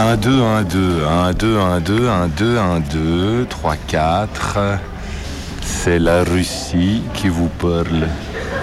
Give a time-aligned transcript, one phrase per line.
[0.00, 4.58] 1, 2, 1, 2, 1, 2, 1, 2, 1, 2, 1, 2, 3, 4.
[5.60, 8.08] C'est la Russie qui vous parle.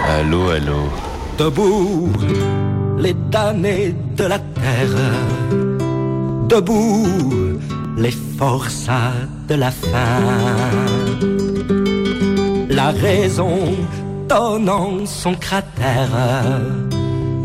[0.09, 0.89] Allô, allô.
[1.37, 2.11] Debout,
[2.97, 4.97] les damnés de la terre.
[6.49, 7.59] Debout,
[7.95, 10.23] les forçats de la faim.
[12.71, 13.59] La raison
[14.27, 16.17] donnant son cratère,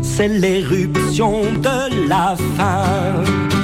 [0.01, 3.62] c'est l'éruption de la faim.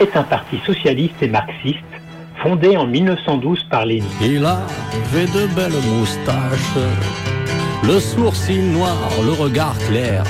[0.00, 1.84] est un parti socialiste et marxiste
[2.42, 4.08] fondé en 1912 par Lénine.
[4.20, 6.76] Il avait de belles moustaches,
[7.84, 10.24] le sourcil noir, le regard clair,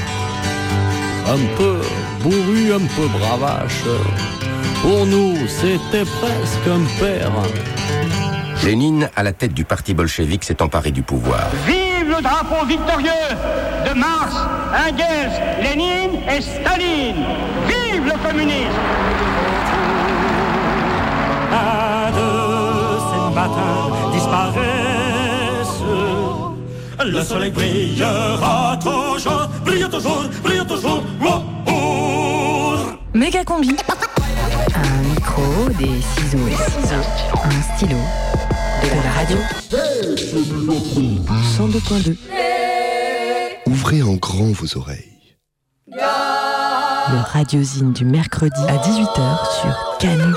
[1.26, 1.80] un peu
[2.22, 3.84] bourru, un peu bravache.
[4.82, 7.32] Pour nous, c'était presque un père.
[8.64, 11.48] Lénine, à la tête du parti bolchevique, s'est emparé du pouvoir.
[11.66, 13.10] Vive le drapeau victorieux
[13.88, 14.34] de Marx,
[14.72, 17.24] Engels, Lénine et Staline.
[17.66, 18.97] Vive le communisme.
[24.12, 25.84] Disparaissent.
[27.04, 31.02] Le soleil brillera toujours, brille toujours, brille toujours.
[31.24, 32.76] Oh, oh.
[33.14, 33.76] Méga combi.
[34.74, 35.42] Un micro,
[35.78, 36.38] des ciseaux,
[37.44, 37.96] un stylo,
[38.82, 39.38] de la radio.
[41.56, 42.16] 102.2.
[43.66, 45.36] Ouvrez en grand vos oreilles.
[45.86, 50.34] Le radiosine du mercredi à 18h sur Canu.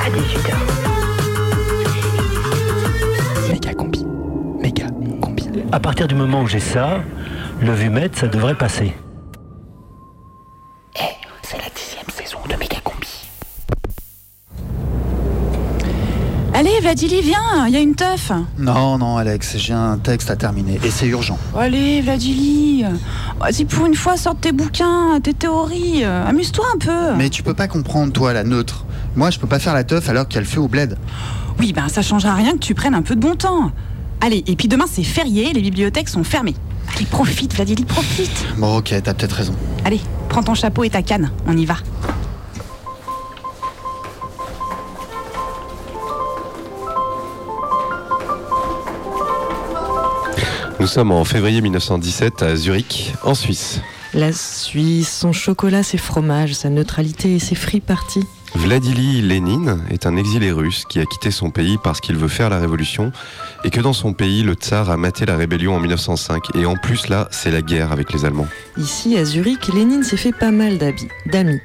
[0.00, 0.54] À 18h.
[3.50, 4.06] Méga combi.
[4.58, 4.86] Méga
[5.20, 5.44] combi.
[5.72, 7.00] À partir du moment où j'ai ça,
[7.60, 8.94] le vumètre, ça devrait passer.
[11.42, 13.28] C'est la dixième saison de Méga combi.
[16.54, 18.32] Allez, Vladili, viens, il y a une teuf.
[18.58, 21.38] Non, non, Alex, j'ai un texte à terminer et c'est urgent.
[21.54, 22.84] Allez, Vladili.
[23.38, 26.04] Vas-y, pour une fois, sors tes bouquins, tes théories.
[26.04, 27.16] Amuse-toi un peu.
[27.18, 28.86] Mais tu peux pas comprendre, toi, la neutre.
[29.16, 30.96] Moi, je peux pas faire la teuf alors qu'il y a le feu au bled.
[31.58, 33.72] Oui, ben ça changera rien que tu prennes un peu de bon temps.
[34.20, 36.54] Allez, et puis demain, c'est férié, les bibliothèques sont fermées.
[36.94, 38.46] Allez, profite, Vladili, profite.
[38.56, 39.54] Bon, ok, t'as peut-être raison.
[39.84, 41.76] Allez, prends ton chapeau et ta canne, on y va.
[50.78, 53.82] Nous sommes en février 1917 à Zurich, en Suisse.
[54.14, 58.24] La Suisse, son chocolat, ses fromages, sa neutralité et ses free parties.
[58.54, 62.50] Vladili Lénine est un exilé russe qui a quitté son pays parce qu'il veut faire
[62.50, 63.12] la révolution
[63.64, 66.76] et que dans son pays, le tsar a maté la rébellion en 1905 et en
[66.76, 68.48] plus là, c'est la guerre avec les Allemands.
[68.76, 70.78] Ici, à Zurich, Lénine s'est fait pas mal
[71.26, 71.60] d'amis.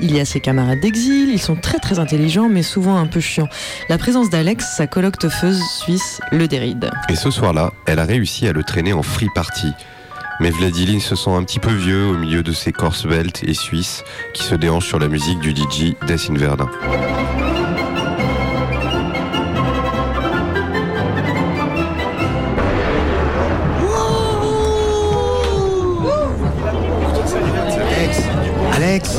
[0.00, 3.20] Il y a ses camarades d'exil, ils sont très très intelligents mais souvent un peu
[3.20, 3.48] chiants.
[3.88, 6.90] La présence d'Alex, sa coloctefeuse suisse, le déride.
[7.08, 9.68] Et ce soir-là, elle a réussi à le traîner en free party.
[10.38, 13.54] Mais Vladili se sent un petit peu vieux au milieu de ces corses beltes et
[13.54, 14.04] suisses
[14.34, 16.68] qui se déhanchent sur la musique du DJ Des Verdun.
[27.94, 28.20] Alex
[28.74, 29.18] Alex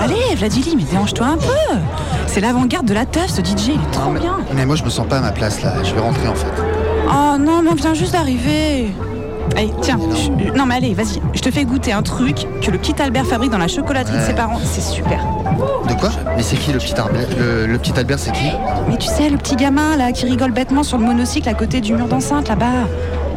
[0.00, 1.76] Allez, Vladili, mais dérange-toi un peu.
[2.28, 4.38] C'est l'avant-garde de la teuf, ce DJ, il est trop mais, bien.
[4.54, 5.82] mais moi, je me sens pas à ma place là.
[5.82, 6.52] Je vais rentrer en fait.
[7.08, 8.92] Oh non, mais on vient juste d'arriver.
[9.56, 9.98] Allez, tiens.
[10.14, 11.20] je- non, mais allez, vas-y.
[11.34, 14.22] Je te fais goûter un truc que le petit Albert fabrique dans la chocolaterie de
[14.22, 14.58] ses parents.
[14.64, 15.18] C'est super.
[15.88, 18.50] De quoi Mais c'est qui le petit Albert le, le petit Albert, c'est qui
[18.88, 21.80] Mais tu sais, le petit gamin là qui rigole bêtement sur le monocycle à côté
[21.80, 22.86] du mur d'enceinte là-bas.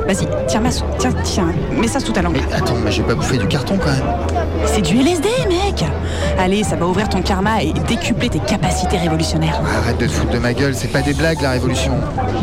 [0.07, 2.37] Vas-y, tiens, ma tiens, tiens, mets ça sous ta langue.
[2.55, 4.44] Attends, mais j'ai pas bouffé du carton quand même.
[4.65, 5.83] C'est du LSD, mec
[6.37, 9.61] Allez, ça va ouvrir ton karma et décupler tes capacités révolutionnaires.
[9.77, 11.93] Arrête de te foutre de ma gueule, c'est pas des blagues la révolution.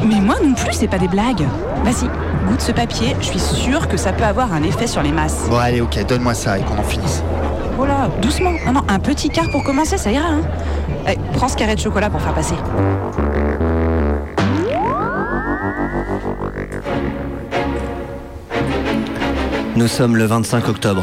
[0.04, 1.44] Mais moi non plus, c'est pas des blagues.
[1.84, 2.08] Vas-y,
[2.48, 5.46] goûte ce papier, je suis sûre que ça peut avoir un effet sur les masses.
[5.50, 7.22] Bon allez, ok, donne-moi ça et qu'on en finisse.
[7.78, 8.52] Oh là, doucement.
[8.66, 10.28] Non, non, un petit quart pour commencer, ça ira.
[10.28, 10.42] Hein.
[11.06, 12.54] Allez, prends ce carré de chocolat pour faire passer.
[19.74, 21.02] Nous sommes le 25 octobre.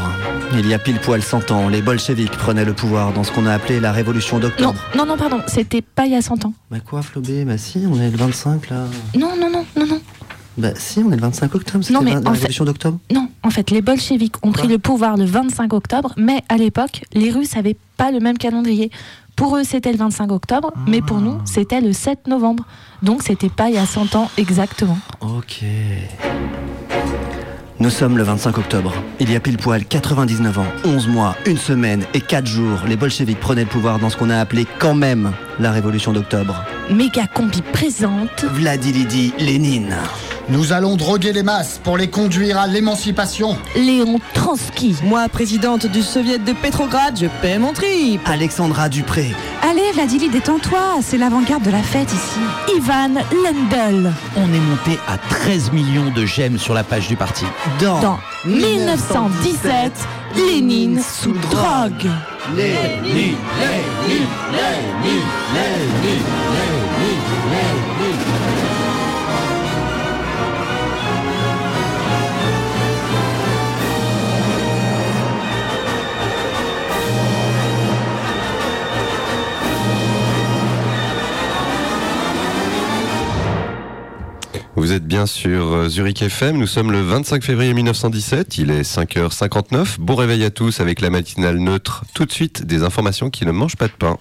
[0.52, 3.46] Il y a pile poil 100 ans, les bolcheviks prenaient le pouvoir dans ce qu'on
[3.46, 4.80] a appelé la révolution Non, d'octobre.
[4.96, 6.52] non, non, pardon, c'était pas il y a 100 ans.
[6.70, 8.84] Bah quoi, Flobé Bah si, on est le 25 là.
[9.16, 10.00] Non, non, non, non, non.
[10.58, 12.64] Bah si, on est le 25 octobre, c'était Non, mais la, la en fait- révolution
[12.64, 12.98] d'octobre.
[13.12, 17.02] Non, en fait, les bolcheviks ont pris le pouvoir le 25 octobre, mais à l'époque,
[17.14, 18.90] les Russes n'avaient pas le même calendrier.
[19.36, 22.64] Pour eux, c'était le 25 octobre, mais pour nous, c'était le 7 novembre.
[23.02, 24.98] Donc, c'était pas il y a 100 ans exactement.
[25.20, 25.62] Ok.
[27.80, 28.92] Nous sommes le 25 octobre.
[29.20, 32.94] Il y a pile poil 99 ans, 11 mois, une semaine et 4 jours, les
[32.94, 36.62] bolcheviks prenaient le pouvoir dans ce qu'on a appelé quand même la révolution d'octobre.
[36.90, 38.44] Méga combi présente.
[38.44, 39.96] Vladilidi Lénine.
[40.50, 43.56] Nous allons droguer les masses pour les conduire à l'émancipation.
[43.76, 44.96] Léon Trotsky.
[45.04, 48.20] Moi, présidente du soviet de Pétrograd, je paie mon trip.
[48.26, 49.32] Alexandra Dupré.
[49.62, 52.40] Allez, Vladili, détends-toi, c'est l'avant-garde de la fête ici.
[52.76, 54.12] Ivan Lendl.
[54.36, 57.44] On est monté à 13 millions de j'aime sur la page du parti.
[57.80, 59.92] Dans, Dans 1917,
[60.34, 62.10] Lénine sous drogue.
[62.56, 63.36] Lénine, Lénine,
[64.50, 65.22] Lénine,
[65.54, 67.20] Lénine, Lénine,
[67.52, 67.99] Lénine.
[84.76, 88.82] Vous êtes bien sur euh, Zurich FM, nous sommes le 25 février 1917, il est
[88.82, 93.44] 5h59, bon réveil à tous avec la matinale neutre, tout de suite des informations qui
[93.44, 94.16] ne mangent pas de pain.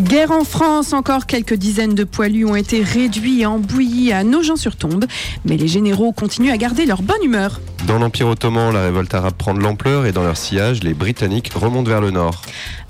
[0.00, 5.04] Guerre en France, encore quelques dizaines de poilus ont été réduits et embouillis à Nogent-sur-Tombe,
[5.44, 7.60] mais les généraux continuent à garder leur bonne humeur.
[7.86, 11.50] Dans l'Empire ottoman, la révolte arabe prend de l'ampleur et dans leur sillage, les Britanniques
[11.54, 12.42] remontent vers le nord.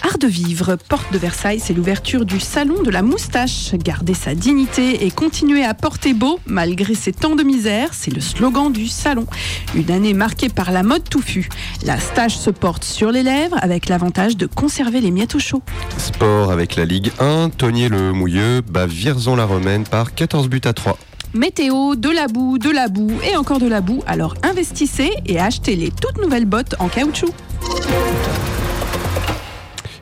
[0.03, 3.75] Art de vivre, porte de Versailles, c'est l'ouverture du salon de la moustache.
[3.75, 8.21] Garder sa dignité et continuer à porter beau malgré ces temps de misère, c'est le
[8.21, 9.27] slogan du salon.
[9.75, 11.49] Une année marquée par la mode touffue.
[11.85, 15.63] La stache se porte sur les lèvres avec l'avantage de conserver les miettes au chaud.
[15.99, 20.73] Sport avec la Ligue 1, Tonier le Mouilleux bat la Romaine par 14 buts à
[20.73, 20.99] 3.
[21.33, 24.03] Météo, de la boue, de la boue et encore de la boue.
[24.07, 27.33] Alors investissez et achetez les toutes nouvelles bottes en caoutchouc.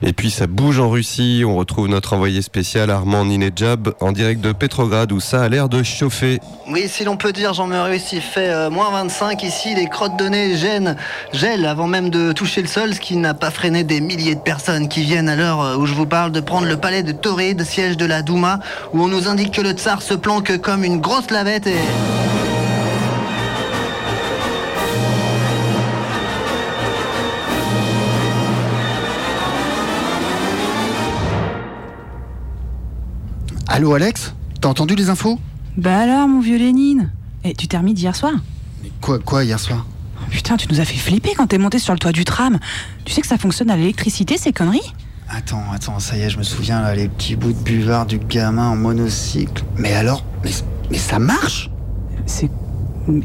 [0.02, 4.40] Et puis ça bouge en Russie, on retrouve notre envoyé spécial Armand Ninejab en direct
[4.40, 6.38] de Petrograd où ça a l'air de chauffer.
[6.70, 10.28] Oui, si l'on peut dire, Jean-Maurice, il fait euh, moins 25 ici, les crottes de
[10.28, 10.96] nez gênent,
[11.32, 14.40] gèlent avant même de toucher le sol, ce qui n'a pas freiné des milliers de
[14.40, 17.12] personnes qui viennent à l'heure euh, où je vous parle de prendre le palais de
[17.12, 18.60] Tauride, siège de la Douma,
[18.92, 22.37] où on nous indique que le tsar se planque comme une grosse lavette et...
[33.68, 35.38] Allô Alex T'as entendu les infos
[35.76, 37.10] Bah alors, mon vieux Lénine
[37.44, 38.32] Et tu t'es remis d'hier soir
[39.00, 39.86] Quoi, quoi hier soir
[40.30, 42.58] Putain, tu nous as fait flipper quand t'es monté sur le toit du tram.
[43.04, 44.92] Tu sais que ça fonctionne à l'électricité, ces conneries
[45.28, 48.18] Attends, attends, ça y est, je me souviens là, les petits bouts de buvard du
[48.18, 49.62] gamin en monocycle.
[49.76, 50.50] Mais alors Mais,
[50.90, 51.70] mais ça marche
[52.26, 52.50] C'est.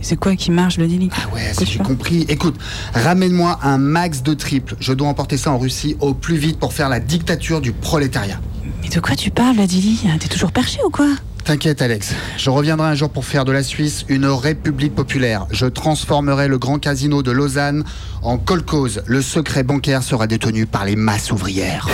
[0.02, 2.26] C'est quoi qui marche, le Dili Ah ouais, si j'ai compris.
[2.30, 2.56] Écoute,
[2.94, 4.78] ramène-moi un max de triple.
[4.80, 8.40] Je dois emporter ça en Russie au plus vite pour faire la dictature du prolétariat.
[8.84, 11.08] Mais de quoi tu parles, Vladili T'es toujours perché ou quoi
[11.44, 15.46] T'inquiète Alex, je reviendrai un jour pour faire de la Suisse une république populaire.
[15.52, 17.84] Je transformerai le grand casino de Lausanne
[18.22, 19.04] en kolkhoz.
[19.08, 21.90] Le secret bancaire sera détenu par les masses ouvrières.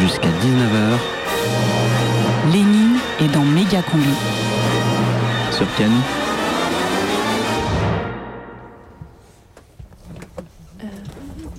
[0.00, 0.98] Jusqu'à 19h
[2.52, 4.04] Lénine est dans Méga Combi.
[5.50, 5.90] sur Ken.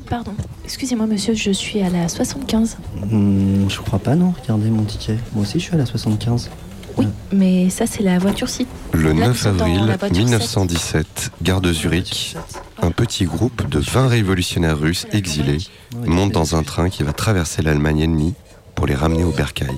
[0.10, 0.34] Pardon,
[0.76, 2.78] excusez-moi monsieur, je suis à la 75.
[3.10, 4.34] Hmm, je crois pas, non.
[4.42, 5.18] Regardez mon ticket.
[5.32, 6.52] Moi aussi, je suis à la 75.
[6.98, 8.68] Oui, mais ça c'est la voiture ci.
[8.92, 12.36] Le Là, 9 nous sommes dans avril la voiture 1917, gare de Zurich,
[12.82, 15.60] un petit groupe de 20 révolutionnaires russes exilés
[16.06, 18.34] monte dans un train qui va traverser l'Allemagne ennemie
[18.76, 19.78] pour les ramener au bercail.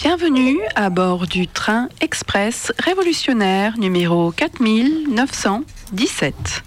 [0.00, 6.62] Bienvenue à bord du train express révolutionnaire numéro 4917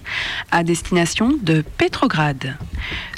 [0.51, 2.57] à destination de Petrograd.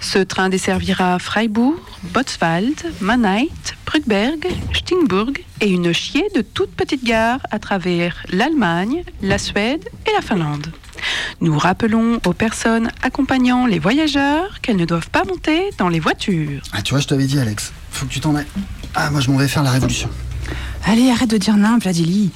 [0.03, 1.79] Ce train desservira Freiburg,
[2.13, 3.47] Botswald, Mannheim,
[3.87, 10.11] Brugberg, Stingburg et une chier de toutes petites gares à travers l'Allemagne, la Suède et
[10.13, 10.67] la Finlande.
[11.41, 16.61] Nous rappelons aux personnes accompagnant les voyageurs qu'elles ne doivent pas monter dans les voitures.
[16.71, 17.73] Ah, tu vois, je t'avais dit, Alex.
[17.89, 18.45] Faut que tu t'en ailles.
[18.95, 20.09] Ah, moi, je m'en vais faire la révolution.
[20.85, 22.31] Allez, arrête de dire non, Vladili.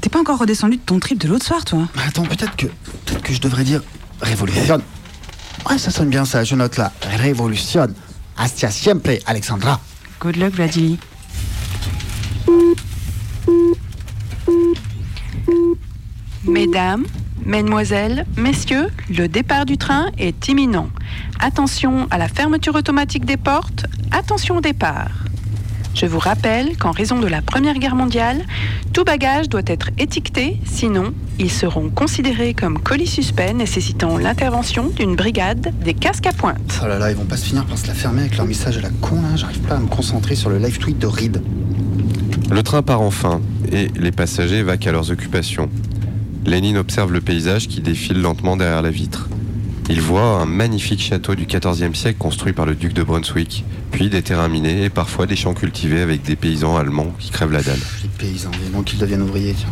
[0.00, 3.22] T'es pas encore redescendu de ton trip de l'autre soir, toi attends, peut-être que, peut-être
[3.22, 3.82] que je devrais dire
[4.22, 4.80] révolution.
[5.68, 6.92] Ouais, ça sonne bien ça, je note là.
[7.18, 7.88] Révolution.
[8.36, 9.80] Hasta siempre, Alexandra.
[10.20, 10.98] Good luck, Vladili.
[16.44, 17.04] Mesdames,
[17.44, 20.88] Mesdemoiselles, Messieurs, le départ du train est imminent.
[21.38, 25.10] Attention à la fermeture automatique des portes, attention au départ.
[25.94, 28.44] Je vous rappelle qu'en raison de la Première Guerre mondiale,
[28.92, 35.16] tout bagage doit être étiqueté, sinon ils seront considérés comme colis suspects nécessitant l'intervention d'une
[35.16, 36.80] brigade des casques à pointe.
[36.82, 38.78] Oh là là, ils vont pas se finir par se la fermer avec leur message
[38.78, 39.36] à la con là.
[39.36, 41.42] J'arrive pas à me concentrer sur le live tweet de Reed.
[42.50, 45.68] Le train part enfin et les passagers vaquent à leurs occupations.
[46.46, 49.28] Lénine observe le paysage qui défile lentement derrière la vitre.
[49.88, 54.08] Il voit un magnifique château du XIVe siècle construit par le duc de Brunswick, puis
[54.08, 57.62] des terrains minés et parfois des champs cultivés avec des paysans allemands qui crèvent la
[57.62, 57.80] dalle.
[58.02, 59.68] Les paysans, et donc qu'ils deviennent ouvriers, tiens.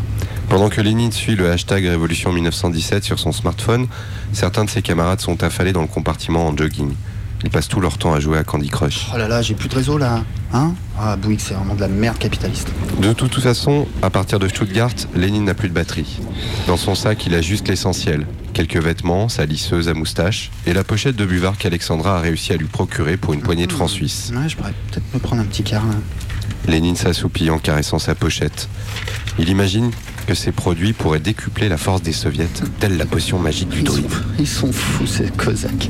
[0.48, 3.86] Pendant que Lénine suit le hashtag Révolution 1917 sur son smartphone,
[4.32, 6.92] certains de ses camarades sont affalés dans le compartiment en jogging.
[7.44, 9.06] Ils passent tout leur temps à jouer à Candy Crush.
[9.14, 10.24] Oh là là, j'ai plus de réseau là.
[10.52, 10.74] Hein?
[10.98, 12.68] Ah, Bouygues, c'est vraiment de la merde capitaliste.
[13.00, 16.18] De toute façon, à partir de Stuttgart, Lénine n'a plus de batterie.
[16.66, 18.26] Dans son sac, il a juste l'essentiel.
[18.54, 22.56] Quelques vêtements, sa lisseuse à moustache et la pochette de buvard qu'Alexandra a réussi à
[22.56, 24.32] lui procurer pour une poignée de francs suisses.
[24.34, 25.94] Ouais, je pourrais peut-être me prendre un petit quart là.
[26.66, 28.68] Lénine s'assoupit en caressant sa pochette.
[29.38, 29.92] Il imagine
[30.28, 34.12] que ces produits pourraient décupler la force des soviets, telle la potion magique du druide.
[34.38, 35.88] Ils sont fous ces cosaques.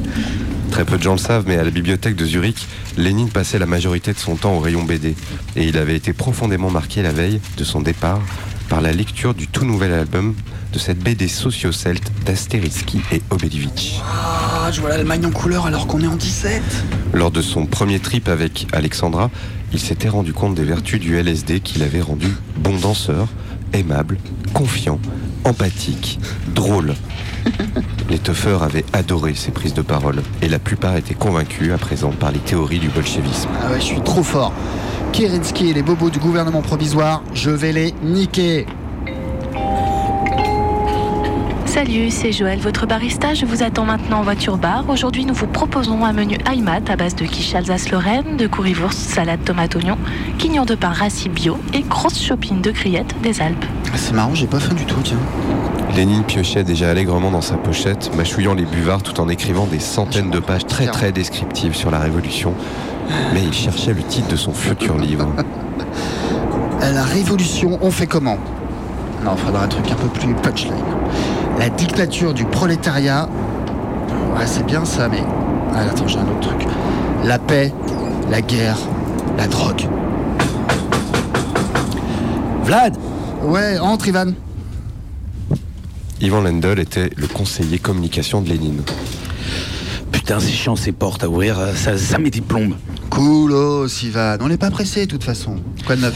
[0.70, 3.66] Très peu de gens le savent, mais à la bibliothèque de Zurich, Lénine passait la
[3.66, 5.16] majorité de son temps au rayon BD.
[5.56, 8.20] Et il avait été profondément marqué la veille de son départ
[8.68, 10.36] par la lecture du tout nouvel album
[10.72, 13.94] de cette BD socio-celte d'Asteriski et Obelivitch.
[14.04, 16.62] Ah, je vois l'Allemagne en couleur alors qu'on est en 17.
[17.12, 19.32] Lors de son premier trip avec Alexandra,
[19.72, 23.26] il s'était rendu compte des vertus du LSD qui l'avait rendu bon danseur,
[23.72, 24.18] aimable,
[24.52, 24.98] confiant,
[25.44, 26.18] empathique,
[26.54, 26.94] drôle.
[28.10, 32.10] Les toughers avaient adoré ses prises de parole et la plupart étaient convaincus à présent
[32.10, 33.50] par les théories du bolchevisme.
[33.62, 34.52] Ah ouais, je suis trop fort.
[35.12, 38.66] Kerensky et les bobos du gouvernement provisoire, je vais les niquer.
[41.78, 43.34] Salut, c'est Joël, votre barista.
[43.34, 44.84] Je vous attends maintenant en voiture bar.
[44.88, 49.44] Aujourd'hui, nous vous proposons un menu Heimat à base de quiche Alsace-Lorraine, de currywurst, salade
[49.44, 49.96] tomate oignon,
[50.38, 53.64] quignon de pain rassis bio et grosse shopping de criettes des Alpes.
[53.94, 55.20] Ah, c'est marrant, j'ai pas faim du tout, tiens.
[55.94, 60.30] Lénine piochait déjà allègrement dans sa pochette, mâchouillant les buvards tout en écrivant des centaines
[60.30, 62.54] de pages très très descriptives sur la Révolution.
[63.32, 65.28] Mais il cherchait le titre de son futur livre.
[66.80, 68.38] À la révolution, on fait comment?
[69.24, 70.97] Non, faudra un truc un peu plus punchline.
[71.58, 73.28] La dictature du prolétariat.
[74.36, 75.22] Ouais, c'est bien ça, mais.
[75.74, 76.68] Ah, attends, j'ai un autre truc.
[77.24, 77.72] La paix,
[78.30, 78.78] la guerre,
[79.36, 79.82] la drogue.
[82.62, 82.96] Vlad
[83.42, 84.32] Ouais, entre, Ivan.
[86.20, 88.82] Ivan Lendl était le conseiller communication de Lénine.
[90.12, 92.74] Putain, c'est chiant ces portes à ouvrir, euh, ça, ça met des plombes.
[93.10, 93.54] Cool,
[94.02, 94.36] Ivan.
[94.40, 95.56] On n'est pas pressé, de toute façon.
[95.86, 96.14] Quoi de neuf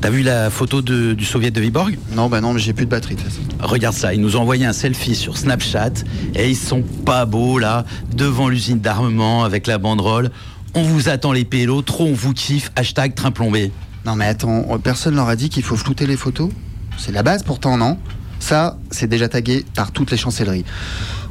[0.00, 1.98] T'as vu la photo de- du soviet de Viborg?
[2.14, 3.42] Non, bah non, mais j'ai plus de batterie, de toute façon.
[3.60, 5.90] Regarde ça, ils nous ont envoyé un selfie sur Snapchat
[6.36, 10.30] et ils sont pas beaux là, devant l'usine d'armement avec la banderole.
[10.74, 13.72] On vous attend les pélos, trop on vous kiffe, hashtag train plombé.
[14.06, 16.50] Non, mais attends, personne leur a dit qu'il faut flouter les photos?
[16.96, 17.98] C'est la base pourtant, non?
[18.38, 20.64] Ça, c'est déjà tagué par toutes les chancelleries.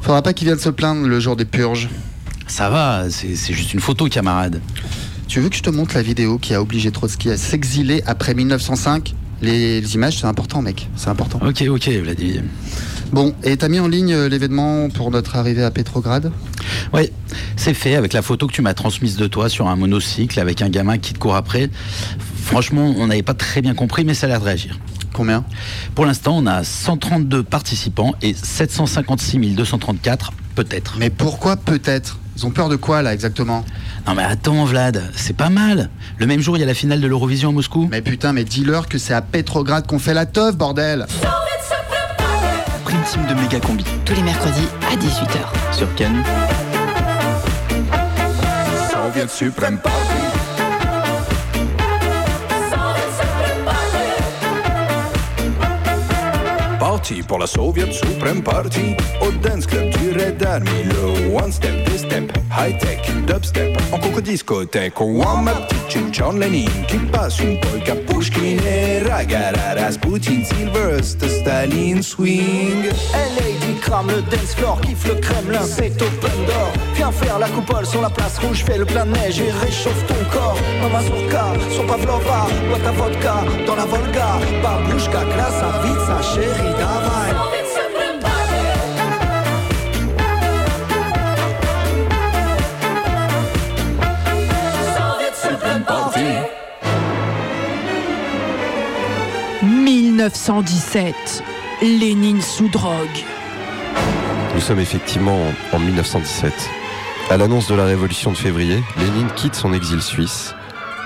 [0.02, 1.88] Faudra pas qu'ils viennent se plaindre le jour des purges.
[2.48, 4.60] Ça va, c'est juste une photo, camarade.
[5.28, 8.34] Tu veux que je te montre la vidéo qui a obligé Trotsky à s'exiler après
[8.34, 10.88] 1905 les, les images, c'est important, mec.
[10.96, 11.40] C'est important.
[11.46, 12.42] Ok, ok, Vladimir.
[13.12, 16.32] Bon, et t'as mis en ligne euh, l'événement pour notre arrivée à Petrograd?
[16.92, 17.10] Oui,
[17.56, 20.60] c'est fait avec la photo que tu m'as transmise de toi sur un monocycle avec
[20.60, 21.70] un gamin qui te court après.
[22.42, 24.78] Franchement, on n'avait pas très bien compris, mais ça a l'air de réagir.
[25.12, 25.44] Combien?
[25.94, 30.96] Pour l'instant, on a 132 participants et 756 234 peut-être.
[30.98, 32.18] Mais pourquoi peut-être?
[32.38, 33.64] Ils ont peur de quoi là exactement?
[34.06, 35.90] Non mais attends Vlad, c'est pas mal.
[36.18, 37.88] Le même jour, il y a la finale de l'Eurovision à Moscou.
[37.90, 41.06] Mais putain, mais dis-leur que c'est à Petrograd qu'on fait la teuf, bordel
[42.84, 45.74] Prime team de méga combi Tous les mercredis à 18h.
[45.76, 46.22] sur Canu.
[57.26, 58.94] Pour la Soviet Supreme Party.
[59.20, 63.98] Au dance club du Red Army, le one step, two step, high tech, dubstep, en
[63.98, 65.00] coco discothèque.
[65.00, 70.42] One ma petite John Lennon qui passe une polka Pushkin et Ragara Rasputin,
[71.02, 72.84] Staline, swing.
[73.14, 76.87] Hey lady, crame le dance floor, kiffe le Kremlin, c'est open door.
[76.98, 80.04] Viens faire la coupole sur la place rouge, fais le plein de neige et réchauffe
[80.08, 80.58] ton corps.
[80.82, 83.34] Dans mazurka, sur Pavlova, bois ta vodka,
[83.66, 84.26] dans la Volga.
[84.62, 88.38] Bablouchka, classe, vite sa chérie, davai.
[95.86, 96.20] Party.
[99.62, 101.14] 1917.
[101.82, 103.24] Lénine sous drogue.
[104.54, 105.38] Nous sommes effectivement
[105.72, 106.52] en- en 1917.
[107.30, 110.54] À l'annonce de la révolution de février, Lénine quitte son exil suisse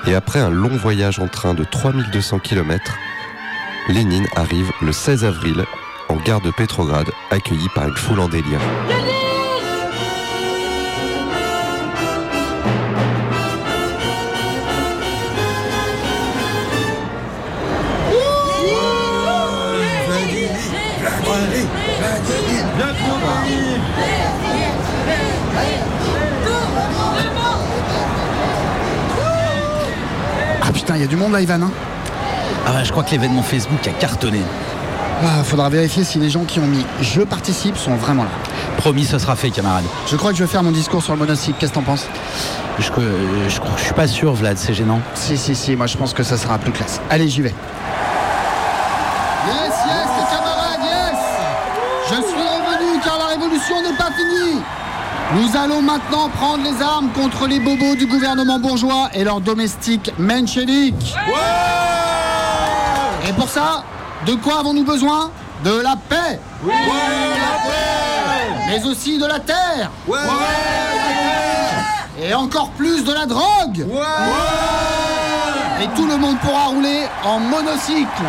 [0.07, 2.97] et après un long voyage en train de 3200 km,
[3.89, 5.65] Lénine arrive le 16 avril
[6.09, 8.61] en gare de Pétrograd, accueilli par une foule en délire.
[30.73, 31.61] Ah putain, il y a du monde là, Ivan.
[31.63, 31.71] hein
[32.67, 34.41] Ah je crois que l'événement Facebook a cartonné.
[35.23, 38.31] Ah, faudra vérifier si les gens qui ont mis je participe sont vraiment là.
[38.79, 39.85] Promis, ce sera fait, camarade.
[40.11, 41.59] Je crois que je vais faire mon discours sur le monocycle.
[41.61, 42.07] Qu'est-ce que t'en penses?
[42.79, 45.01] Je, euh, je, crois- je suis pas sûr, Vlad, c'est gênant.
[45.15, 47.01] Si, si, si, moi je pense que ça sera plus classe.
[47.11, 47.55] Allez, j'y vais.
[55.35, 60.13] Nous allons maintenant prendre les armes contre les bobos du gouvernement bourgeois et leurs domestiques
[60.19, 61.15] mencheviks.
[63.27, 63.85] Et pour ça,
[64.27, 65.31] de quoi avons-nous besoin?
[65.65, 66.39] De la paix.
[68.67, 69.91] Mais aussi de la terre.
[72.21, 73.87] Et encore plus de la drogue.
[75.81, 78.23] Et tout le monde pourra rouler en monocycle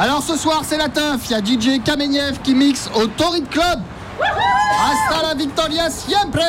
[0.00, 3.46] Alors ce soir c'est la teuf, il y a DJ Kameniev qui mixe au Torrid
[3.50, 3.80] Club
[4.18, 6.40] Hasta la victoria siempre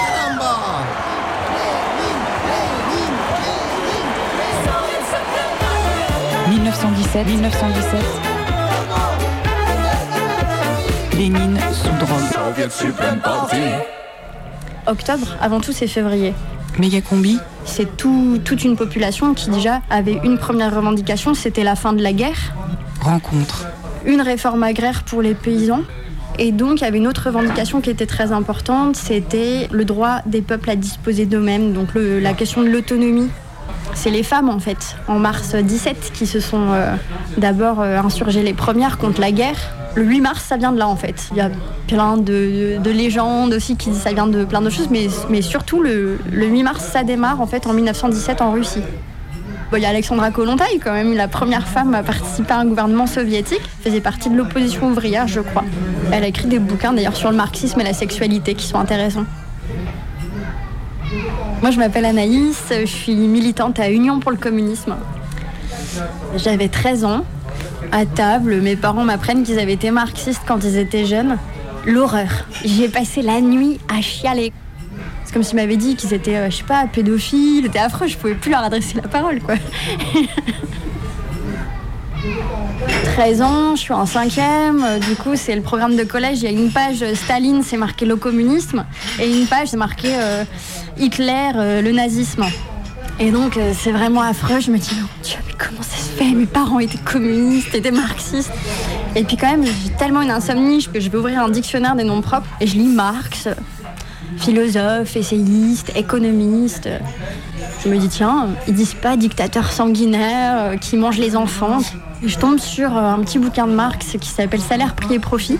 [0.00, 0.56] Caramba
[6.48, 8.00] 1917, 1917.
[11.18, 12.68] Lénine sous drogue.
[14.86, 16.34] Octobre, avant tout, c'est février.
[16.78, 21.76] Méga combi C'est tout- toute une population qui déjà avait une première revendication, c'était la
[21.76, 22.54] fin de la guerre,
[23.00, 23.66] Rencontre.
[24.06, 25.82] une réforme agraire pour les paysans.
[26.38, 30.20] Et donc, il y avait une autre revendication qui était très importante, c'était le droit
[30.26, 33.28] des peuples à disposer d'eux-mêmes, donc le- la question de l'autonomie.
[34.02, 36.94] C'est les femmes, en fait, en mars 17, qui se sont euh,
[37.36, 39.58] d'abord euh, insurgées les premières contre la guerre.
[39.94, 41.28] Le 8 mars, ça vient de là, en fait.
[41.32, 41.50] Il y a
[41.86, 45.82] plein de, de légendes aussi qui disent ça vient de plein de choses, mais, surtout,
[45.82, 48.80] le, le 8 mars, ça démarre, en fait, en 1917 en Russie.
[49.74, 53.06] Il y a Alexandra Kollontai, quand même, la première femme à participer à un gouvernement
[53.06, 55.64] soviétique, faisait partie de l'opposition ouvrière, je crois.
[56.10, 59.26] Elle a écrit des bouquins d'ailleurs sur le marxisme et la sexualité qui sont intéressants.
[61.62, 64.96] Moi, je m'appelle Anaïs, je suis militante à Union pour le communisme.
[66.36, 67.24] J'avais 13 ans.
[67.92, 71.36] À table, mes parents m'apprennent qu'ils avaient été marxistes quand ils étaient jeunes.
[71.84, 72.46] L'horreur.
[72.64, 74.52] J'ai passé la nuit à chialer.
[75.24, 78.16] C'est comme s'ils m'avaient dit qu'ils étaient, euh, je sais pas, pédophiles, c'était affreux, je
[78.16, 79.54] pouvais plus leur adresser la parole, quoi.
[83.20, 86.44] 13 ans, je suis en cinquième, euh, du coup c'est le programme de collège, il
[86.44, 88.86] y a une page euh, Staline, c'est marqué le communisme,
[89.20, 90.42] et une page c'est marqué euh,
[90.96, 92.46] Hitler, le nazisme.
[93.18, 96.32] Et donc c'est vraiment affreux, je me dis, oh Dieu, mais comment ça se fait?
[96.32, 98.52] Mes parents étaient communistes, étaient marxistes.
[99.14, 102.04] Et puis quand même, j'ai tellement une insomnie que je vais ouvrir un dictionnaire des
[102.04, 103.48] noms propres, et je lis Marx,
[104.38, 106.88] philosophe, essayiste, économiste.
[107.84, 111.78] Je me dis, tiens, ils disent pas dictateur sanguinaire euh, qui mange les enfants.
[112.22, 115.58] Je tombe sur euh, un petit bouquin de Marx qui s'appelle Salaire, prix et profit.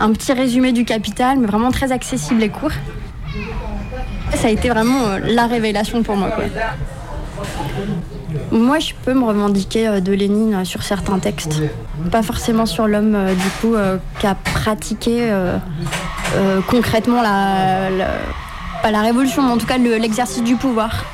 [0.00, 2.72] Un petit résumé du capital, mais vraiment très accessible et court.
[4.34, 6.30] Ça a été vraiment euh, la révélation pour moi.
[8.50, 11.60] Moi, je peux me revendiquer de Lénine sur certains textes.
[12.10, 13.74] Pas forcément sur l'homme, du coup,
[14.18, 15.32] qui a pratiqué
[16.68, 17.88] concrètement la,
[18.82, 21.04] pas la révolution, mais en tout cas le- l'exercice du pouvoir.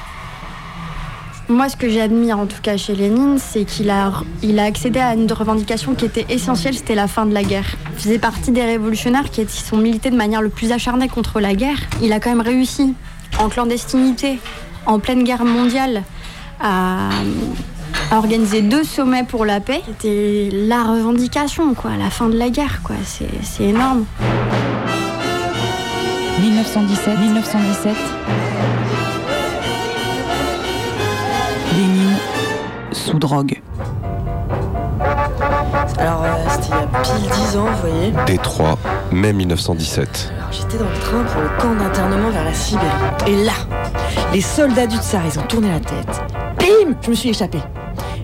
[1.49, 4.13] Moi, ce que j'admire en tout cas chez Lénine, c'est qu'il a,
[4.59, 7.77] accédé à une revendication qui était essentielle, c'était la fin de la guerre.
[7.93, 11.55] Il faisait partie des révolutionnaires qui, sont milités de manière le plus acharnée contre la
[11.55, 11.79] guerre.
[12.03, 12.95] Il a quand même réussi
[13.39, 14.41] en clandestinité,
[14.87, 16.03] en pleine guerre mondiale,
[16.61, 17.11] à,
[18.11, 19.83] à organiser deux sommets pour la paix.
[19.87, 22.97] C'était la revendication, quoi, la fin de la guerre, quoi.
[23.05, 24.05] C'est énorme.
[26.41, 27.95] 1917, 1917.
[33.07, 33.63] Sous drogue.
[35.99, 38.13] Alors, euh, c'était il y a pile 10 ans, vous voyez.
[38.27, 38.77] Détroit,
[39.13, 40.33] mai 1917.
[40.37, 42.89] Alors, j'étais dans le train pour le camp d'internement vers la Sibérie.
[43.29, 43.53] Et là,
[44.33, 46.21] les soldats du tsar, ils ont tourné la tête.
[46.59, 47.63] Bim Je me suis échappée.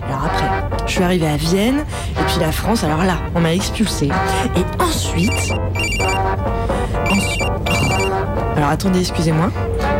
[0.05, 0.49] Alors après,
[0.85, 1.79] je suis arrivée à Vienne,
[2.11, 4.09] et puis la France, alors là, on m'a expulsée.
[4.57, 5.31] Et ensuite...
[7.09, 7.41] Ensuite...
[8.57, 9.49] Alors attendez, excusez-moi.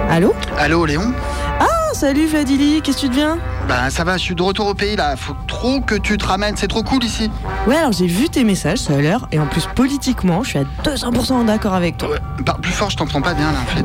[0.09, 0.33] Allô?
[0.57, 1.13] Allô, Léon?
[1.61, 3.37] Ah, salut Fadili, qu'est-ce que tu deviens?
[3.67, 5.15] Bah ça va, je suis de retour au pays là.
[5.15, 7.29] Faut trop que tu te ramènes, c'est trop cool ici.
[7.65, 10.59] Ouais, alors j'ai vu tes messages, ça a l'air, et en plus politiquement, je suis
[10.59, 12.09] à 200% d'accord avec toi.
[12.45, 13.83] Parle plus fort, je t'entends pas bien là en fait.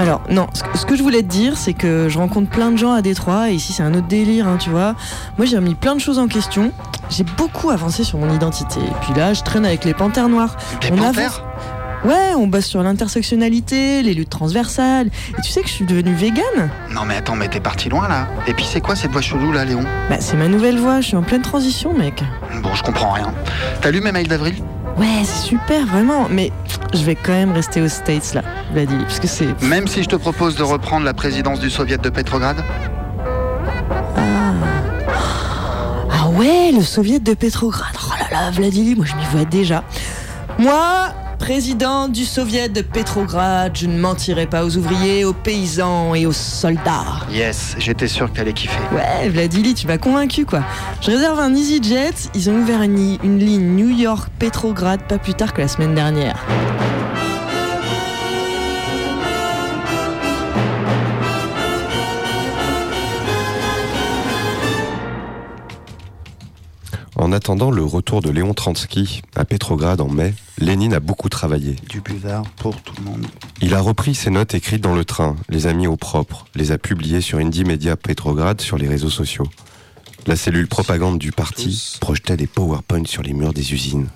[0.00, 2.92] Alors, non, ce que- je voulais te dire, c'est que je rencontre plein de gens
[2.92, 4.94] à Détroit, et ici c'est un autre délire, hein, tu vois.
[5.36, 6.70] Moi j'ai remis plein de choses en question,
[7.10, 10.56] j'ai beaucoup avancé sur mon identité, et puis là je traîne avec les panthères noires.
[10.80, 11.40] Des On panthères avance-
[12.04, 16.14] Ouais, on bosse sur l'intersectionnalité, les luttes transversales, et tu sais que je suis devenue
[16.14, 18.26] végane Non mais attends, mais t'es parti loin là.
[18.46, 19.84] Et puis c'est quoi cette voix chelou là, Léon?
[20.08, 22.24] Bah c'est ma nouvelle voix, je suis en pleine transition mec.
[22.62, 23.34] Bon, je comprends rien.
[23.82, 24.54] T'as lu mes mails d'avril?
[24.96, 26.52] Ouais, c'est super, vraiment, mais
[26.94, 29.62] je vais quand même rester aux States là, Vladimir, parce que c'est...
[29.62, 32.56] Même si je te propose de reprendre la présidence du Soviet de Petrograd?
[36.12, 37.94] Ah ouais, le soviet de Petrograd?
[38.02, 39.84] Oh là là, Vladimir, moi je m'y vois déjà.
[40.58, 46.26] Moi, président du soviet de Petrograd, je ne mentirai pas aux ouvriers, aux paysans et
[46.26, 47.26] aux soldats.
[47.32, 48.78] Yes, j'étais sûr que t'allais kiffer.
[48.92, 50.62] Ouais, Vladimir, tu m'as convaincu quoi.
[51.00, 55.54] Je réserve un EasyJet, ils ont ouvert une, une ligne New York-Petrograd pas plus tard
[55.54, 56.44] que la semaine dernière.
[67.30, 71.76] En attendant le retour de Léon Trotsky à Petrograd en mai, Lénine a beaucoup travaillé.
[71.88, 73.24] Du buvard pour tout le monde.
[73.60, 76.72] Il a repris ses notes écrites dans le train, les a mis au propre, les
[76.72, 79.46] a publiées sur Indie Media Petrograd sur les réseaux sociaux.
[80.26, 84.08] La cellule propagande du parti projetait des PowerPoint sur les murs des usines.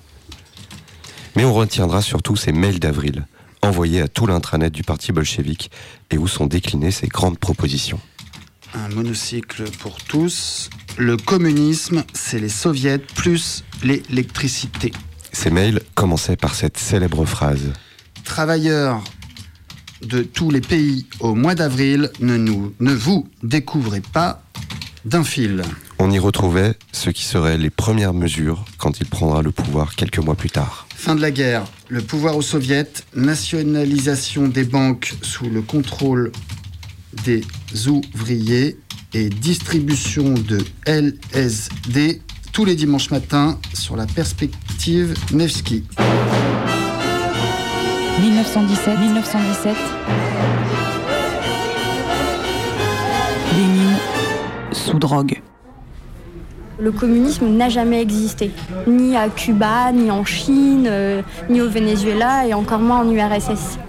[1.37, 3.27] Mais on retiendra surtout ces mails d'avril,
[3.61, 5.71] envoyés à tout l'intranet du parti bolchevique
[6.11, 8.01] et où sont déclinées ses grandes propositions.
[8.75, 10.69] Un monocycle pour tous.
[10.97, 14.91] Le communisme, c'est les soviets plus l'électricité.
[15.31, 17.71] Ces mails commençaient par cette célèbre phrase.
[18.25, 19.01] Travailleurs
[20.01, 24.43] de tous les pays au mois d'avril, ne, nous, ne vous découvrez pas
[25.05, 25.61] d'un fil.
[25.99, 30.19] On y retrouvait ce qui seraient les premières mesures quand il prendra le pouvoir quelques
[30.19, 30.87] mois plus tard.
[30.95, 36.31] Fin de la guerre, le pouvoir aux soviets, nationalisation des banques sous le contrôle
[37.23, 37.43] des
[37.87, 38.77] ouvriers
[39.13, 42.21] et distribution de LSD
[42.55, 45.83] tous les dimanches matins sur la perspective Nevsky.
[48.21, 49.75] 1917, 1917.
[53.57, 53.97] Lénine
[54.71, 55.41] sous drogue.
[56.79, 58.51] Le communisme n'a jamais existé,
[58.87, 63.79] ni à Cuba, ni en Chine, euh, ni au Venezuela, et encore moins en URSS.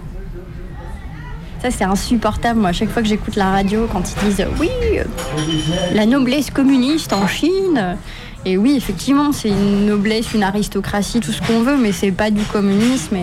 [1.61, 4.49] Ça, c'est insupportable, moi, à chaque fois que j'écoute la radio, quand ils disent euh,
[4.59, 5.03] oui, euh,
[5.93, 7.97] la noblesse communiste en Chine.
[8.45, 12.29] Et oui, effectivement, c'est une noblesse, une aristocratie, tout ce qu'on veut, mais c'est pas
[12.29, 13.17] du communisme.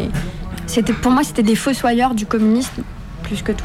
[0.66, 2.82] C'était, pour moi, c'était des fossoyeurs du communisme,
[3.22, 3.64] plus que tout.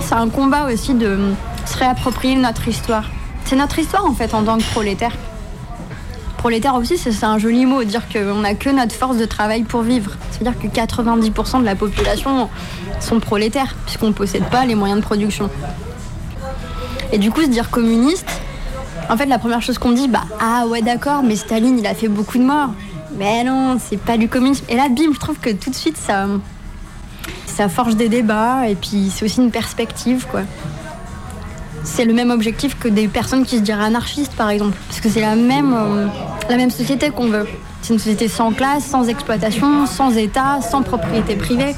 [0.00, 1.18] C'est un combat aussi de
[1.66, 3.10] se réapproprier notre histoire.
[3.44, 5.12] C'est notre histoire, en fait, en tant que prolétaire.
[6.38, 9.82] Prolétaire aussi, c'est un joli mot, dire qu'on n'a que notre force de travail pour
[9.82, 10.12] vivre.
[10.38, 12.48] C'est-à-dire que 90% de la population
[13.00, 15.48] sont prolétaires, puisqu'on ne possède pas les moyens de production.
[17.12, 18.26] Et du coup, se dire communiste,
[19.08, 21.94] en fait, la première chose qu'on dit, bah, ah ouais, d'accord, mais Staline, il a
[21.94, 22.70] fait beaucoup de morts.
[23.16, 24.64] Mais non, c'est pas du communisme.
[24.68, 26.26] Et là, bim, je trouve que tout de suite, ça,
[27.46, 30.40] ça forge des débats, et puis c'est aussi une perspective, quoi.
[31.84, 34.76] C'est le même objectif que des personnes qui se diraient anarchistes, par exemple.
[34.88, 36.06] Parce que c'est la même, euh,
[36.48, 37.46] la même société qu'on veut.
[37.84, 41.76] C'est une société sans classe, sans exploitation, sans État, sans propriété privée.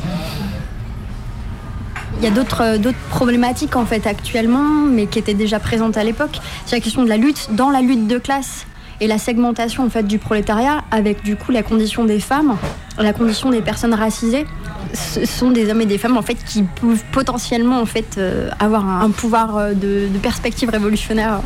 [2.19, 5.97] Il y a d'autres euh, d'autres problématiques en fait actuellement, mais qui étaient déjà présentes
[5.97, 6.39] à l'époque.
[6.65, 8.67] C'est la question de la lutte dans la lutte de classe
[9.01, 12.57] et la segmentation en fait du prolétariat, avec du coup la condition des femmes,
[12.99, 14.47] la condition des personnes racisées.
[14.95, 18.49] Ce sont des hommes et des femmes en fait qui peuvent potentiellement en fait euh,
[18.61, 21.41] avoir un, pouvoir euh, de perspective révolutionnaire.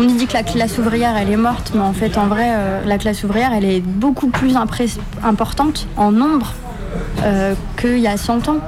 [0.00, 2.82] On dit que la classe ouvrière, elle est morte, mais en fait, en vrai, euh,
[2.86, 4.56] la classe ouvrière, elle est beaucoup plus
[5.22, 6.54] importante en nombre
[7.22, 8.60] euh, qu'il y a 100 ans.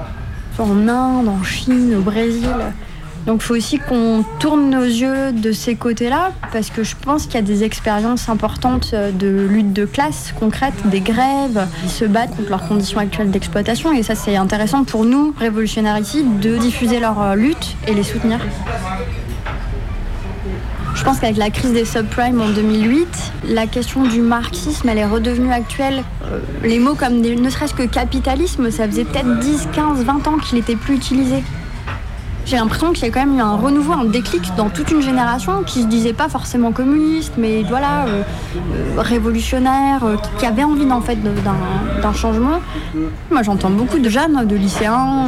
[0.59, 2.51] En Inde, en Chine, au Brésil.
[3.25, 7.25] Donc il faut aussi qu'on tourne nos yeux de ces côtés-là, parce que je pense
[7.25, 11.91] qu'il y a des expériences importantes euh, de lutte de classe concrètes, des grèves, ils
[11.91, 16.25] se battent contre leurs conditions actuelles d'exploitation, et ça c'est intéressant pour nous, révolutionnaires ici,
[16.25, 18.39] de diffuser leur lutte et les soutenir.
[20.95, 23.09] Je pense qu'avec la crise des subprimes en 2008,
[23.49, 26.05] la question du marxisme, elle est redevenue actuelle.
[26.25, 30.39] Euh, les mots comme ne serait-ce que capitalisme, ça faisait peut-être 10, 15, 20 ans
[30.39, 31.43] qu'il n'était plus utilisé.
[32.45, 35.01] J'ai l'impression qu'il y a quand même eu un renouveau, un déclic dans toute une
[35.01, 38.23] génération qui se disait pas forcément communiste, mais voilà, euh,
[38.57, 42.61] euh, révolutionnaire, euh, qui avait envie en fait d'un changement.
[43.31, 45.27] Moi j'entends beaucoup de jeunes, de lycéens,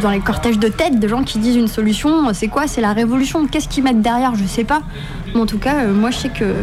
[0.00, 2.94] dans les cortèges de tête, de gens qui disent une solution, c'est quoi C'est la
[2.94, 3.46] révolution.
[3.46, 4.80] Qu'est-ce qu'ils mettent derrière Je sais pas.
[5.34, 6.54] Mais en tout cas, moi je sais que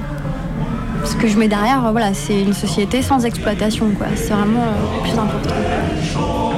[1.06, 3.86] ce que je mets derrière, voilà, c'est une société sans exploitation.
[4.16, 4.66] C'est vraiment
[5.04, 6.57] plus important.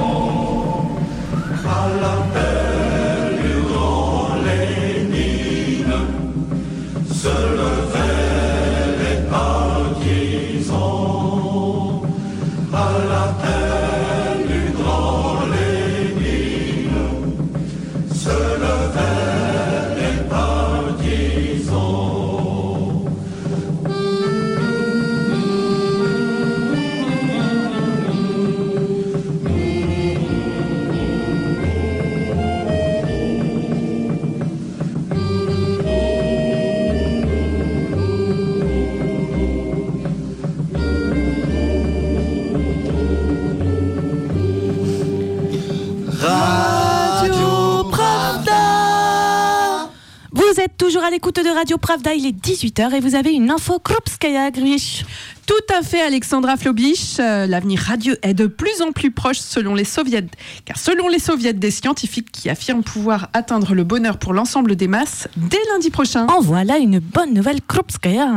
[51.04, 55.04] À l'écoute de Radio Pravda, il est 18h et vous avez une info Krupskaya Grish.
[55.50, 57.16] Tout à fait, Alexandra Flobich.
[57.18, 60.24] Euh, L'avenir radieux est de plus en plus proche selon les soviets.
[60.64, 64.86] Car selon les soviets, des scientifiques qui affirment pouvoir atteindre le bonheur pour l'ensemble des
[64.86, 66.28] masses dès lundi prochain.
[66.28, 68.28] En voilà une bonne nouvelle Krupskaya.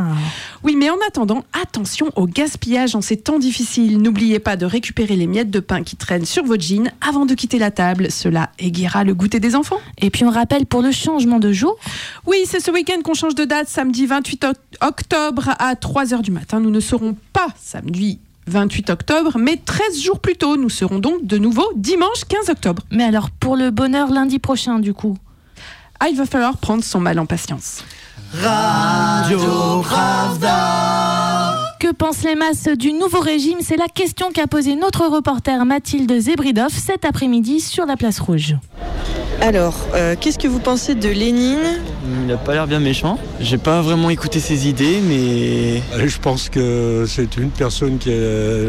[0.63, 4.01] Oui, mais en attendant, attention au gaspillage en ces temps difficiles.
[4.01, 7.35] N'oubliez pas de récupérer les miettes de pain qui traînent sur votre jean avant de
[7.35, 8.09] quitter la table.
[8.09, 9.79] Cela aiguillera le goûter des enfants.
[10.01, 11.77] Et puis on rappelle pour le changement de jour.
[12.25, 16.31] Oui, c'est ce week-end qu'on change de date, samedi 28 oc- octobre à 3h du
[16.31, 16.59] matin.
[16.59, 20.57] Nous ne serons pas samedi 28 octobre, mais 13 jours plus tôt.
[20.57, 22.83] Nous serons donc de nouveau dimanche 15 octobre.
[22.91, 25.17] Mais alors pour le bonheur lundi prochain du coup?
[25.99, 27.83] Ah, il va falloir prendre son mal en patience.
[28.41, 31.22] Radio Pravda.
[31.83, 36.17] Que pensent les masses du nouveau régime C'est la question qu'a posée notre reporter Mathilde
[36.17, 38.55] Zebridov cet après-midi sur la place rouge.
[39.41, 41.81] Alors, euh, qu'est-ce que vous pensez de Lénine?
[42.25, 43.17] Il a pas l'air bien méchant.
[43.41, 45.81] J'ai pas vraiment écouté ses idées, mais.
[46.07, 48.13] Je pense que c'est une personne qui a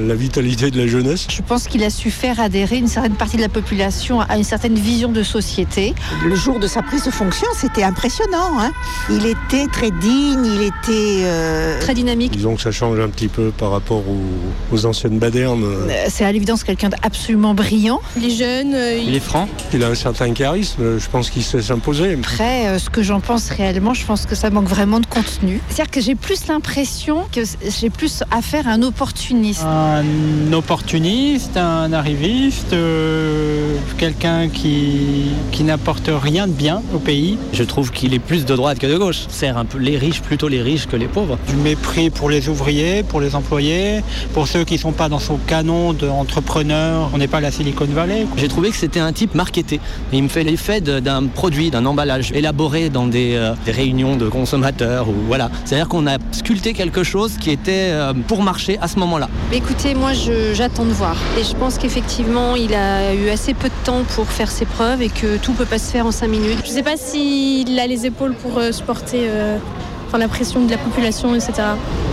[0.08, 1.26] la vitalité de la jeunesse.
[1.30, 4.42] Je pense qu'il a su faire adhérer une certaine partie de la population à une
[4.42, 5.94] certaine vision de société.
[6.26, 8.58] Le jour de sa prise de fonction, c'était impressionnant.
[8.58, 8.72] hein.
[9.10, 11.22] il était très digne, il était...
[11.24, 12.32] euh, Très dynamique.
[12.32, 15.64] Disons que ça change un petit peu par rapport aux, aux anciennes badernes.
[15.64, 18.00] Euh, C'est à l'évidence quelqu'un d'absolument brillant.
[18.16, 18.74] Il est jeune.
[19.06, 19.48] Il est franc.
[19.72, 22.14] Il a un certain charisme, je pense qu'il sait s'imposer.
[22.14, 25.60] Après, euh, ce que j'en pense réellement, je pense que ça manque vraiment de contenu.
[25.68, 27.42] C'est-à-dire que j'ai plus l'impression que
[27.80, 29.62] j'ai plus affaire à un opportuniste.
[29.64, 37.38] Un opportuniste, un arriviste, euh, quelqu'un qui, qui n'apporte rien de bien au pays.
[37.52, 39.24] Je trouve qu'il est plus de droite que de gauche.
[39.28, 41.38] Sert un peu les riches, plutôt les riches que les pauvres.
[41.48, 44.02] Du mépris pour les ouvriers, pour les employés,
[44.32, 47.10] pour ceux qui ne sont pas dans son canon d'entrepreneur.
[47.12, 48.26] On n'est pas la Silicon Valley.
[48.36, 49.80] J'ai trouvé que c'était un type marketé.
[50.12, 54.16] Et il me fait l'effet d'un produit, d'un emballage élaboré dans des, euh, des réunions
[54.16, 55.08] de consommateurs.
[55.08, 55.50] Ou voilà.
[55.64, 59.28] C'est-à-dire qu'on a sculpté quelque chose qui était euh, pour marcher à ce moment-là.
[59.52, 60.12] Écoutez, moi
[60.52, 61.16] j'attends de voir.
[61.38, 65.02] Et je pense qu'effectivement, il a eu assez peu de temps pour faire ses preuves
[65.02, 66.58] et que tout peut pas se faire en cinq minutes.
[66.64, 69.58] Je sais pas s'il a les épaules pour euh, supporter euh,
[70.14, 71.52] enfin, la pression de la population, etc.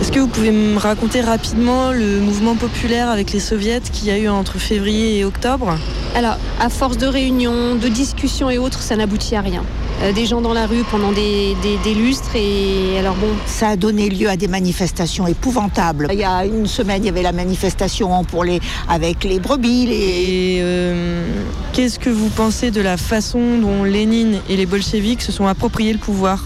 [0.00, 4.10] Est-ce que vous pouvez me raconter rapidement le mouvement populaire avec les soviets qu'il y
[4.10, 5.78] a eu entre février et octobre?
[6.16, 9.62] Alors, à force de réunions, de discussions et autres, ça n'aboutit à rien.
[10.02, 13.28] Euh, des gens dans la rue pendant des, des- des lustres et alors bon.
[13.46, 16.08] Ça a donné lieu à des manifestations épouvantables.
[16.12, 19.86] Il y a une semaine, il y avait la manifestation pour les, avec les brebis.
[19.86, 19.94] Les...
[19.94, 21.24] Et euh,
[21.72, 25.92] qu'est-ce que vous pensez de la façon dont Lénine et les bolcheviks se sont appropriés
[25.92, 26.44] le pouvoir?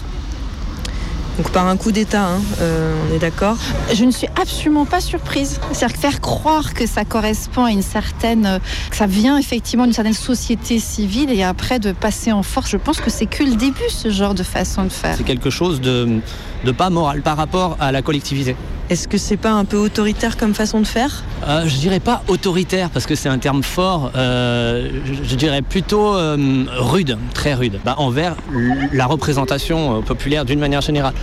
[1.37, 3.57] Donc par un coup d'État, hein, euh, on est d'accord
[3.93, 5.59] Je ne suis absolument pas surprise.
[5.71, 9.93] C'est-à-dire que faire croire que ça correspond à une certaine, que ça vient effectivement d'une
[9.93, 13.55] certaine société civile et après de passer en force, je pense que c'est que le
[13.55, 15.15] début ce genre de façon de faire.
[15.15, 16.19] C'est quelque chose de,
[16.65, 18.55] de pas moral par rapport à la collectivité.
[18.89, 21.23] Est-ce que c'est pas un peu autoritaire comme façon de faire?
[21.45, 24.11] Euh, je dirais pas autoritaire parce que c'est un terme fort.
[24.15, 28.37] euh, je, je dirais plutôt euh, rude, très rude, Bah, envers
[28.93, 31.13] la représentation euh, populaire d'une manière générale.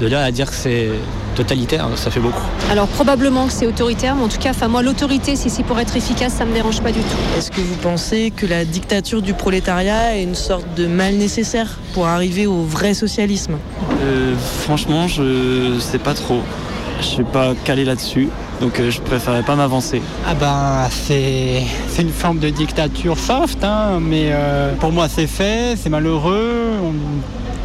[0.00, 0.88] De là à dire que c'est
[1.34, 2.42] totalitaire, ça fait beaucoup.
[2.70, 5.78] Alors probablement que c'est autoritaire, mais en tout cas, enfin moi l'autorité, si c'est pour
[5.80, 7.16] être efficace, ça me dérange pas du tout.
[7.36, 11.78] Est-ce que vous pensez que la dictature du prolétariat est une sorte de mal nécessaire
[11.94, 13.54] pour arriver au vrai socialisme?
[14.02, 16.42] Euh, franchement, je sais pas trop.
[17.00, 18.28] Je suis pas calé là-dessus,
[18.60, 20.02] donc euh, je préférais pas m'avancer.
[20.26, 25.28] Ah ben, c'est c'est une forme de dictature soft, hein, mais euh, pour moi c'est
[25.28, 26.70] fait, c'est malheureux.
[26.84, 26.94] on-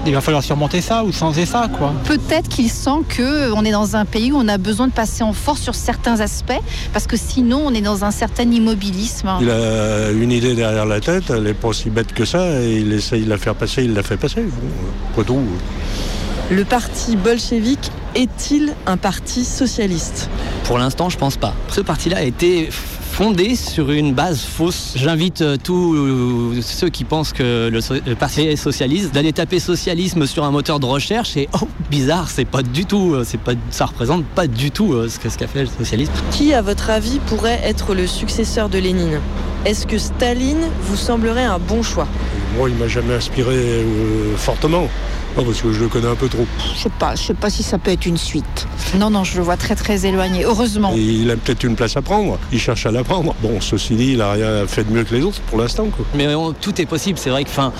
[0.05, 1.93] Il va falloir surmonter ça ou changer ça, quoi.
[2.03, 5.23] Peut-être qu'il sent que on est dans un pays où on a besoin de passer
[5.23, 6.59] en force sur certains aspects,
[6.91, 9.29] parce que sinon on est dans un certain immobilisme.
[9.39, 12.79] Il a une idée derrière la tête, elle n'est pas aussi bête que ça, et
[12.81, 14.41] il essaye de la faire passer, il la fait passer.
[14.41, 14.67] Bon,
[15.15, 15.39] pas tout.
[16.51, 20.29] Le parti bolchevique est-il un parti socialiste?
[20.65, 21.53] Pour l'instant, je pense pas.
[21.69, 22.69] Ce parti-là a été
[23.13, 24.93] fondé sur une base fausse.
[24.95, 29.31] J'invite euh, tous euh, ceux qui pensent que le, so- le parti est socialiste d'aller
[29.31, 33.23] taper socialisme sur un moteur de recherche et oh bizarre, c'est pas du tout, euh,
[33.23, 36.11] c'est pas, ça représente pas du tout ce que ce qu'a fait le socialisme.
[36.31, 39.19] Qui, à votre avis, pourrait être le successeur de Lénine?
[39.65, 42.07] Est-ce que Staline vous semblerait un bon choix?
[42.57, 44.87] Moi, il m'a jamais inspiré euh, fortement.
[45.35, 46.45] Non, parce que je le connais un peu trop.
[46.75, 48.67] Je sais pas, je sais pas si ça peut être une suite.
[48.97, 50.43] Non, non, je le vois très très éloigné.
[50.45, 50.93] Heureusement.
[50.95, 52.37] Et il a peut-être une place à prendre.
[52.51, 53.33] Il cherche à la prendre.
[53.41, 55.87] Bon, ceci dit, il a rien fait de mieux que les autres pour l'instant.
[56.15, 57.17] Mais on- tout est possible.
[57.17, 57.73] C'est vrai que fin,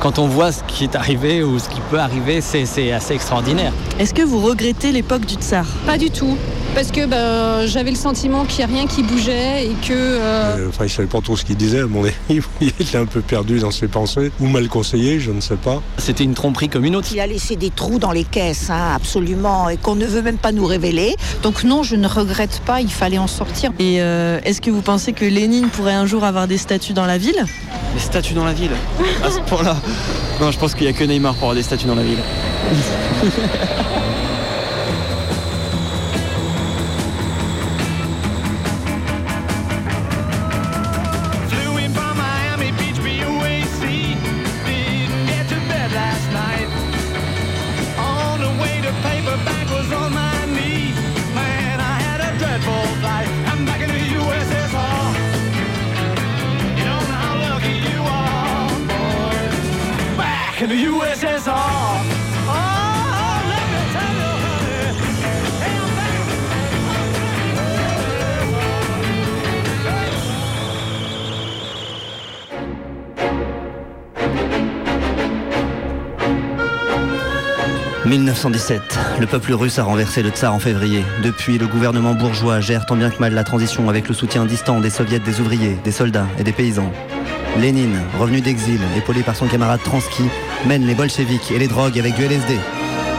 [0.00, 3.72] quand on voit ce qui est arrivé ou ce qui peut arriver, c'est assez extraordinaire.
[3.98, 5.66] Est-ce que vous regrettez l'époque du tsar?
[5.86, 6.36] Pas du tout,
[6.74, 9.92] parce que ben, j'avais le sentiment qu'il n'y a rien qui bougeait et que...
[9.92, 12.14] euh, Euh, Enfin, il savait pas trop ce qu'il disait, à mon avis.
[12.60, 15.82] Il était un peu perdu dans ses pensées, ou mal conseillé, je ne sais pas.
[15.98, 17.08] C'était une tromperie comme une autre.
[17.12, 20.38] Il a laissé des trous dans les caisses, hein, absolument, et qu'on ne veut même
[20.38, 21.16] pas nous révéler.
[21.42, 23.72] Donc non, je ne regrette pas, il fallait en sortir.
[23.78, 27.06] Et euh, est-ce que vous pensez que Lénine pourrait un jour avoir des statues dans
[27.06, 27.44] la ville?
[27.94, 28.70] Les statues dans la ville?
[29.24, 29.76] À ce point-là
[30.40, 32.18] Non, je pense qu'il y a que Neymar pour avoir des statues dans la ville.
[78.08, 78.80] 1917.
[79.20, 81.04] Le peuple russe a renversé le tsar en février.
[81.22, 84.80] Depuis, le gouvernement bourgeois gère tant bien que mal la transition avec le soutien distant
[84.80, 86.90] des soviets, des ouvriers, des soldats et des paysans.
[87.58, 90.24] Lénine, revenu d'exil, épaulé par son camarade Transky,
[90.66, 92.58] mène les bolcheviks et les drogues avec du LSD.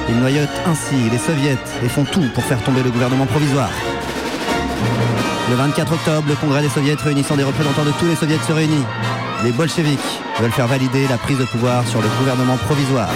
[0.10, 3.70] Ils noyotent ainsi les soviets et font tout pour faire tomber le gouvernement provisoire.
[5.52, 8.54] Le 24 octobre, le congrès des soviets réunissant des représentants de tous les soviets se
[8.54, 8.84] réunit.
[9.44, 13.10] Les bolcheviks veulent faire valider la prise de pouvoir sur le gouvernement provisoire.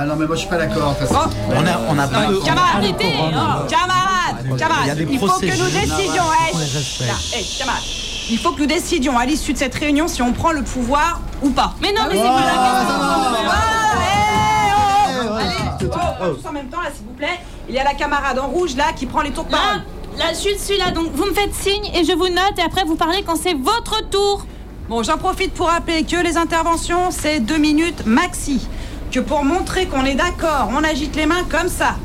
[0.00, 0.94] Ah non, mais moi je suis pas d'accord.
[1.00, 1.28] de façon.
[1.48, 5.70] On a, on a pas le- Camarades, arrêtez oh, Camarades Il Camarades faut que nous
[5.70, 7.82] décidions On eh, eh, camarades,
[8.30, 11.20] Il faut que nous décidions à l'issue de cette réunion si on prend le pouvoir
[11.42, 11.74] ou pas.
[11.82, 12.96] Mais non, mais c'est pas la question
[15.20, 15.90] oh, Allez,
[16.22, 17.40] oh, tous en même temps, là, s'il vous plaît.
[17.68, 19.82] Il y a la camarade en rouge, là, qui prend les tours de parole.
[20.16, 22.84] Là, je suis là, donc vous me faites signe et je vous note et après
[22.84, 24.46] vous parlez quand c'est votre tour.
[24.88, 28.68] Bon, j'en profite pour rappeler que les interventions, c'est deux minutes maxi.
[29.10, 31.96] Que pour montrer qu'on est d'accord, on agite les mains comme ça.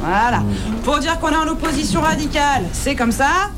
[0.00, 0.42] Voilà.
[0.84, 3.50] Pour dire qu'on est en opposition radicale, c'est comme ça.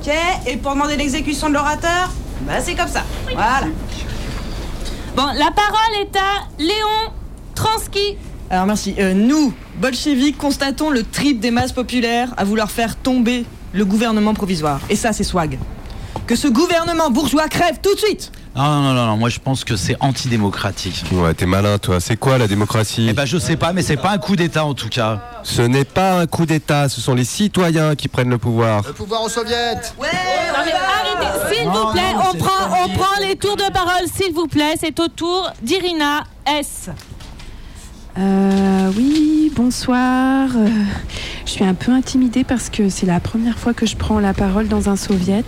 [0.00, 0.12] Ok.
[0.46, 2.10] Et pour demander l'exécution de l'orateur,
[2.42, 3.02] bah c'est comme ça.
[3.32, 3.66] Voilà.
[5.16, 7.12] Bon, la parole est à Léon
[7.54, 8.16] Transky.
[8.50, 8.94] Alors merci.
[8.98, 14.34] Euh, nous, bolcheviques, constatons le trip des masses populaires à vouloir faire tomber le gouvernement
[14.34, 14.80] provisoire.
[14.90, 15.58] Et ça, c'est swag.
[16.26, 18.32] Que ce gouvernement bourgeois crève tout de suite.
[18.56, 21.04] Non, non, non, non, moi je pense que c'est antidémocratique.
[21.12, 21.98] Ouais, t'es malin, toi.
[22.00, 23.08] C'est quoi la démocratie?
[23.10, 25.20] Eh ben, je sais pas, mais c'est pas un coup d'État en tout cas.
[25.42, 28.82] Ce n'est pas un coup d'État, ce sont les citoyens qui prennent le pouvoir.
[28.86, 29.80] Le pouvoir aux soviets Non,
[30.64, 34.46] mais arrêtez, s'il vous plaît, on prend, on prend les tours de parole, s'il vous
[34.46, 34.74] plaît.
[34.80, 36.90] C'est au tour d'Irina S.
[38.16, 40.48] Euh, oui, bonsoir.
[40.54, 40.68] Euh,
[41.44, 44.32] je suis un peu intimidée parce que c'est la première fois que je prends la
[44.32, 45.44] parole dans un soviet.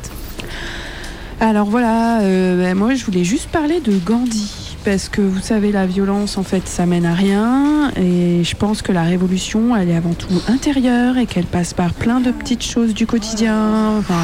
[1.41, 4.63] Alors voilà, euh, ben, moi je voulais juste parler de Gandhi.
[4.87, 7.91] Parce que vous savez, la violence, en fait, ça mène à rien.
[7.97, 11.93] Et je pense que la révolution, elle est avant tout intérieure et qu'elle passe par
[11.93, 13.99] plein de petites choses du quotidien.
[13.99, 14.15] Enfin,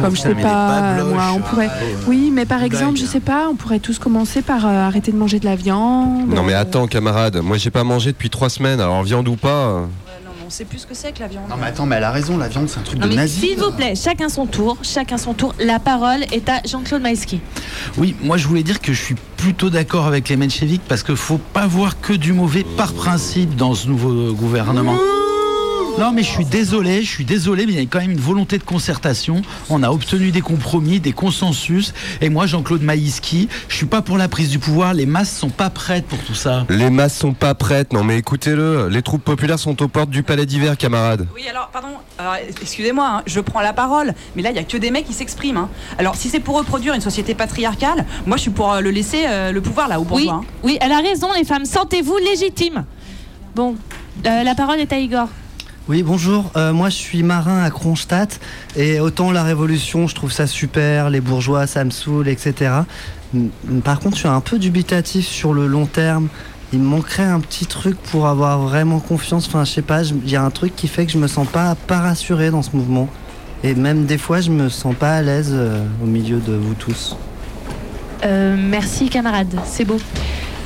[0.00, 1.70] comme je sais pas, moi, on pourrait.
[2.06, 5.16] Oui, mais par exemple, je sais pas, on pourrait tous commencer par euh, arrêter de
[5.16, 6.32] manger de la viande.
[6.32, 9.88] Non mais attends, camarade, moi j'ai pas mangé depuis trois semaines, alors viande ou pas.
[10.48, 11.44] On sait plus ce que c'est que la viande.
[11.50, 13.38] Non mais attends, mais elle a raison, la viande c'est un truc Non, de nazi.
[13.40, 15.54] s'il vous plaît, chacun son tour, chacun son tour.
[15.60, 17.42] La parole est à Jean-Claude Maïski.
[17.98, 21.16] Oui, moi je voulais dire que je suis plutôt d'accord avec les mencheviks parce qu'il
[21.16, 24.96] faut pas voir que du mauvais par principe dans ce nouveau gouvernement.
[25.98, 28.20] Non mais je suis désolé, je suis désolé, mais il y a quand même une
[28.20, 29.42] volonté de concertation.
[29.68, 31.92] On a obtenu des compromis, des consensus.
[32.20, 34.94] Et moi, Jean-Claude Maïski, je suis pas pour la prise du pouvoir.
[34.94, 36.64] Les masses sont pas prêtes pour tout ça.
[36.68, 40.22] Les masses sont pas prêtes, non mais écoutez-le, les troupes populaires sont aux portes du
[40.22, 41.26] palais d'hiver, camarade.
[41.34, 44.64] Oui, alors, pardon, alors, excusez-moi, hein, je prends la parole, mais là, il n'y a
[44.64, 45.56] que des mecs qui s'expriment.
[45.58, 45.68] hein.
[45.98, 49.24] Alors, si c'est pour reproduire une société patriarcale, moi, je suis pour euh, le laisser
[49.26, 50.34] euh, le pouvoir, là, Oui, bourgeois.
[50.34, 50.44] hein.
[50.62, 51.64] oui, elle a raison, les femmes.
[51.64, 52.84] Sentez-vous légitimes.
[53.56, 53.74] Bon,
[54.26, 55.28] euh, la parole est à Igor.
[55.88, 56.50] Oui, bonjour.
[56.54, 58.40] Euh, moi, je suis marin à Kronstadt.
[58.76, 62.72] Et autant la Révolution, je trouve ça super, les bourgeois, ça me saoule, etc.
[63.84, 66.28] Par contre, je suis un peu dubitatif sur le long terme.
[66.74, 69.46] Il me manquerait un petit truc pour avoir vraiment confiance.
[69.46, 71.48] Enfin, je sais pas, il y a un truc qui fait que je me sens
[71.48, 73.08] pas, pas rassuré dans ce mouvement.
[73.64, 76.74] Et même des fois, je me sens pas à l'aise euh, au milieu de vous
[76.74, 77.16] tous.
[78.26, 79.58] Euh, merci, camarade.
[79.64, 79.96] C'est beau.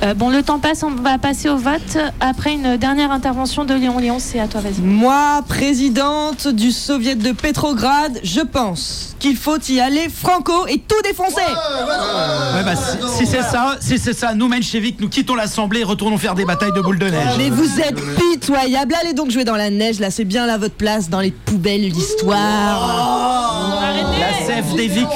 [0.03, 1.97] Euh, bon, le temps passe, on va passer au vote.
[2.21, 3.99] Après une dernière intervention de Léon.
[3.99, 4.81] Léon, c'est à toi, vas-y.
[4.81, 11.01] Moi, présidente du soviet de Pétrograd, je pense qu'il faut y aller franco et tout
[11.05, 11.37] défoncer.
[11.37, 15.85] Ouais, bah, si, si c'est ça, si c'est ça, nous mencheviks, nous quittons l'assemblée et
[15.85, 17.35] retournons faire des batailles de boules de neige.
[17.39, 18.95] Mais vous êtes pitoyable.
[19.01, 20.01] Allez donc jouer dans la neige.
[20.01, 23.81] Là, c'est bien là votre place dans les poubelles de l'histoire.
[24.19, 25.07] La sève des Vic.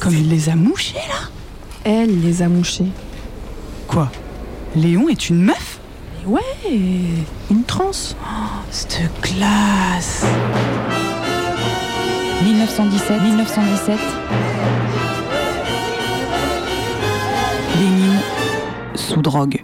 [0.00, 1.39] Comme il les a mouchés là
[1.84, 2.86] Elle les a mouchés.
[3.88, 4.10] Quoi?
[4.76, 5.78] Léon est une meuf?
[6.20, 6.40] Mais ouais,
[7.50, 8.14] une transe.
[8.22, 10.24] Oh, cette classe
[12.44, 13.98] 1917, 1917.
[17.78, 18.20] Lénine
[18.94, 19.62] sous drogue.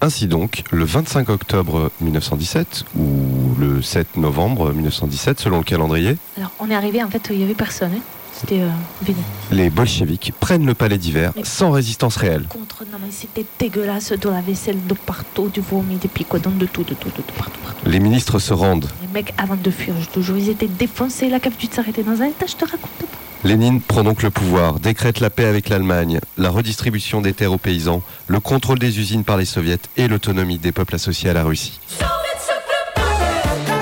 [0.00, 6.50] Ainsi donc, le 25 octobre 1917 ou le 7 novembre 1917 selon le calendrier, Alors,
[6.60, 7.92] on est arrivé, en fait, il y avait personne.
[7.96, 8.00] hein.
[8.36, 8.68] C'était euh,
[9.02, 9.16] vide.
[9.52, 12.46] les bolcheviks prennent le palais d'hiver sans résistance réelle.
[12.48, 14.12] Contre, non, mais c'était dégueulasse.
[14.12, 17.34] De la vaisselle de partout, du vomi, des picodons, de tout, de tout, de tout,
[17.38, 17.88] partout, partout.
[17.88, 18.88] Les ministres se rendent.
[19.02, 21.28] Les mecs, avant de fuir, je te jure, ils étaient défoncés.
[21.28, 23.06] La cave du tsar était dans un état, je te raconte pas.
[23.44, 27.58] Lénine prend donc le pouvoir, décrète la paix avec l'Allemagne, la redistribution des terres aux
[27.58, 31.44] paysans, le contrôle des usines par les soviets et l'autonomie des peuples associés à la
[31.44, 31.78] Russie.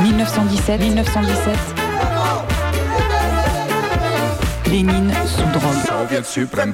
[0.02, 1.81] 1917, 1917.
[4.72, 5.84] Lénine sous drogue.
[5.86, 6.72] Soviet suprême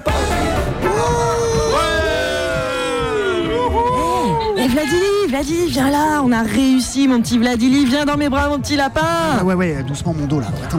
[4.56, 6.22] Et Vladili, Vladili, viens là.
[6.22, 7.86] On a réussi, mon petit Vladili.
[7.86, 9.00] Viens dans mes bras, mon petit lapin.
[9.40, 10.46] Ah ouais, ouais, doucement mon dos là.
[10.64, 10.78] Attends.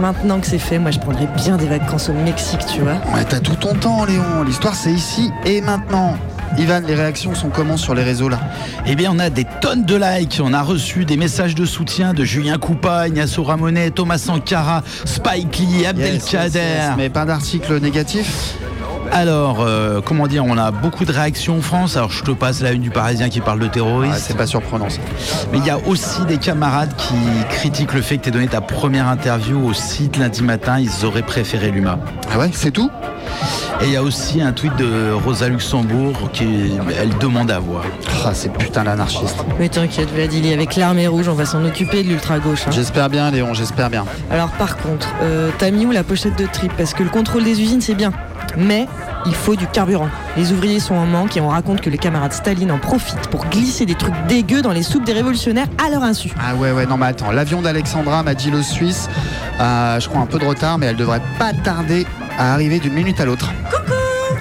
[0.00, 2.94] Maintenant que c'est fait, moi, je prendrais bien des vacances au Mexique, tu vois.
[3.14, 4.42] Ouais, t'as tout ton temps, Léon.
[4.44, 6.16] L'histoire, c'est ici et maintenant.
[6.58, 8.38] Ivan, les réactions sont comment sur les réseaux là
[8.86, 10.40] Eh bien, on a des tonnes de likes.
[10.42, 15.58] On a reçu des messages de soutien de Julien Coupa, Ignacio Ramonet, Thomas Sankara, Spike
[15.58, 16.22] Lee, Abdelkader.
[16.22, 16.90] Yes, yes, yes.
[16.96, 18.54] Mais pas d'article négatif
[19.12, 21.96] Alors, euh, comment dire, on a beaucoup de réactions en France.
[21.96, 24.14] Alors, je te passe la une du Parisien qui parle de terrorisme.
[24.18, 25.00] c'est pas surprenant ça.
[25.52, 27.14] Mais il y a aussi des camarades qui
[27.48, 30.78] critiquent le fait que tu aies donné ta première interview au site lundi matin.
[30.80, 31.98] Ils auraient préféré l'UMA.
[32.32, 32.90] Ah ouais, c'est tout?
[33.82, 37.84] Et il y a aussi un tweet de Rosa Luxembourg qui elle demande à voir.
[38.26, 39.36] Ah, c'est putain l'anarchiste.
[39.58, 42.64] Mais t'inquiète, Vladili, avec l'armée rouge, on va s'en occuper de l'ultra-gauche.
[42.66, 42.72] hein.
[42.72, 44.04] J'espère bien, Léon, j'espère bien.
[44.30, 46.70] Alors, par contre, euh, t'as mis où la pochette de trip?
[46.76, 48.12] Parce que le contrôle des usines, c'est bien.
[48.58, 48.86] Mais
[49.24, 50.08] il faut du carburant.
[50.36, 53.46] Les ouvriers sont en manque et on raconte que les camarades Staline en profitent pour
[53.46, 56.30] glisser des trucs dégueux dans les soupes des révolutionnaires à leur insu.
[56.38, 57.30] Ah ouais, ouais, non, mais attends.
[57.30, 59.08] L'avion d'Alexandra m'a dit le Suisse.
[59.58, 62.06] a, je crois, un peu de retard, mais elle devrait pas tarder
[62.40, 63.52] à arriver d'une minute à l'autre.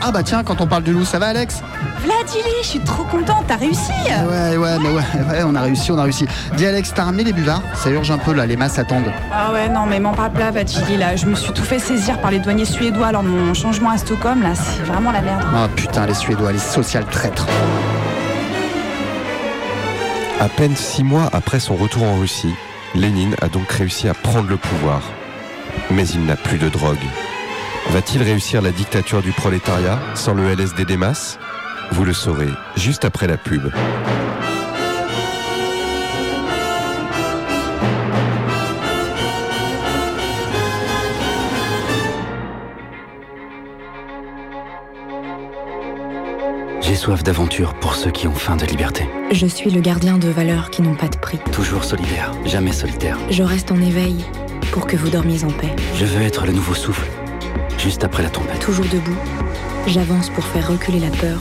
[0.01, 1.61] Ah bah tiens, quand on parle du loup, ça va Alex?
[2.01, 5.91] Vladili, je suis trop contente, t'as réussi Ouais, ouais, mais ouais, ouais, on a réussi,
[5.91, 6.25] on a réussi.
[6.55, 7.61] Dis Alex, t'as ramené les buvards?
[7.75, 9.11] Ça urge un peu là, les masses attendent.
[9.33, 11.17] Ah ouais, non, mais m'en parle pas, Vladili, là.
[11.17, 13.97] Je me suis tout fait saisir par les douaniers suédois lors de mon changement à
[13.97, 14.55] Stockholm, là.
[14.55, 15.43] C'est vraiment la merde.
[15.53, 17.45] Ah putain, les Suédois, les social traîtres.
[20.39, 22.53] À peine six mois après son retour en Russie,
[22.95, 25.01] Lénine a donc réussi à prendre le pouvoir.
[25.91, 26.97] Mais il n'a plus de drogue.
[27.91, 31.39] Va-t-il réussir la dictature du prolétariat sans le LSD des masses?
[31.91, 33.71] Vous le saurez juste après la pub.
[46.81, 49.09] J'ai soif d'aventure pour ceux qui ont faim de liberté.
[49.31, 51.39] Je suis le gardien de valeurs qui n'ont pas de prix.
[51.51, 53.17] Toujours solidaire, jamais solitaire.
[53.31, 54.23] Je reste en éveil
[54.71, 55.75] pour que vous dormiez en paix.
[55.95, 57.07] Je veux être le nouveau souffle,
[57.79, 58.59] juste après la tempête.
[58.59, 59.17] Toujours debout,
[59.87, 61.39] j'avance pour faire reculer la peur.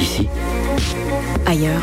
[0.00, 0.28] Ici
[1.46, 1.82] Ailleurs,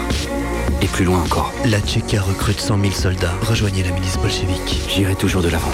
[0.81, 1.51] et plus loin encore.
[1.65, 3.33] La Tchéka recrute 100 000 soldats.
[3.43, 4.81] Rejoignez la milice bolchevique.
[4.89, 5.71] J'irai toujours de l'avant,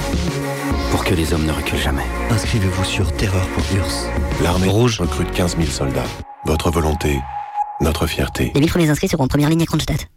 [0.91, 2.05] pour que les hommes ne reculent jamais.
[2.31, 4.43] Inscrivez-vous sur terreur.urs.
[4.43, 6.03] L'armée rouge recrute 15 000 soldats.
[6.45, 7.19] Votre volonté,
[7.81, 8.51] notre fierté.
[8.53, 10.07] Les 1000 premiers inscrits seront en première ligne à Kronstadt.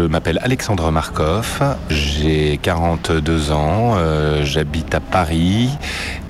[0.00, 5.68] Je m'appelle Alexandre Markov, j'ai 42 ans, euh, j'habite à Paris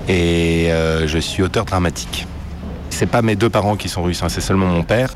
[0.09, 2.27] et euh, je suis auteur dramatique.
[2.91, 5.13] C'est pas mes deux parents qui sont russes, hein, c'est seulement mon père.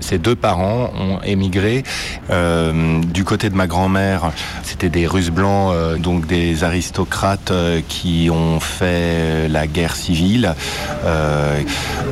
[0.00, 1.84] Ces deux parents ont émigré
[2.30, 4.32] euh, du côté de ma grand-mère.
[4.62, 10.54] C'était des Russes blancs, euh, donc des aristocrates euh, qui ont fait la guerre civile.
[11.04, 11.60] Euh,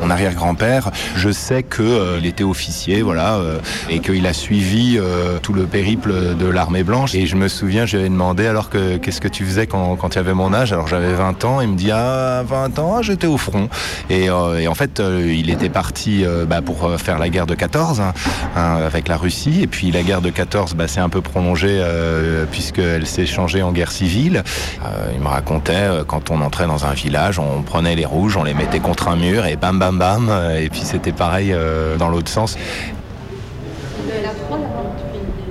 [0.01, 3.59] mon arrière-grand-père, je sais que il était officier, voilà, euh,
[3.91, 7.15] et qu'il a suivi euh, tout le périple de l'armée blanche.
[7.15, 10.19] Et je me souviens, j'avais demandé alors que qu'est-ce que tu faisais quand, quand tu
[10.19, 10.73] avais mon âge?
[10.73, 11.61] Alors j'avais 20 ans.
[11.61, 13.69] Il me dit ah 20 ans, j'étais au front.
[14.11, 17.29] Et, euh, et en fait, euh, il était parti euh, bah, pour euh, faire la
[17.29, 18.13] guerre de 14 hein,
[18.57, 19.61] hein, avec la Russie.
[19.63, 23.63] Et puis la guerre de 14, bah, c'est un peu prolongé euh, puisqu'elle s'est changée
[23.63, 24.43] en guerre civile.
[24.85, 28.37] Euh, il me racontait euh, quand on entrait dans un village, on prenait les rouges,
[28.37, 30.29] on les mettait contre un mur et bam bam bam.
[30.31, 32.57] euh, Et puis c'était pareil euh, dans l'autre sens.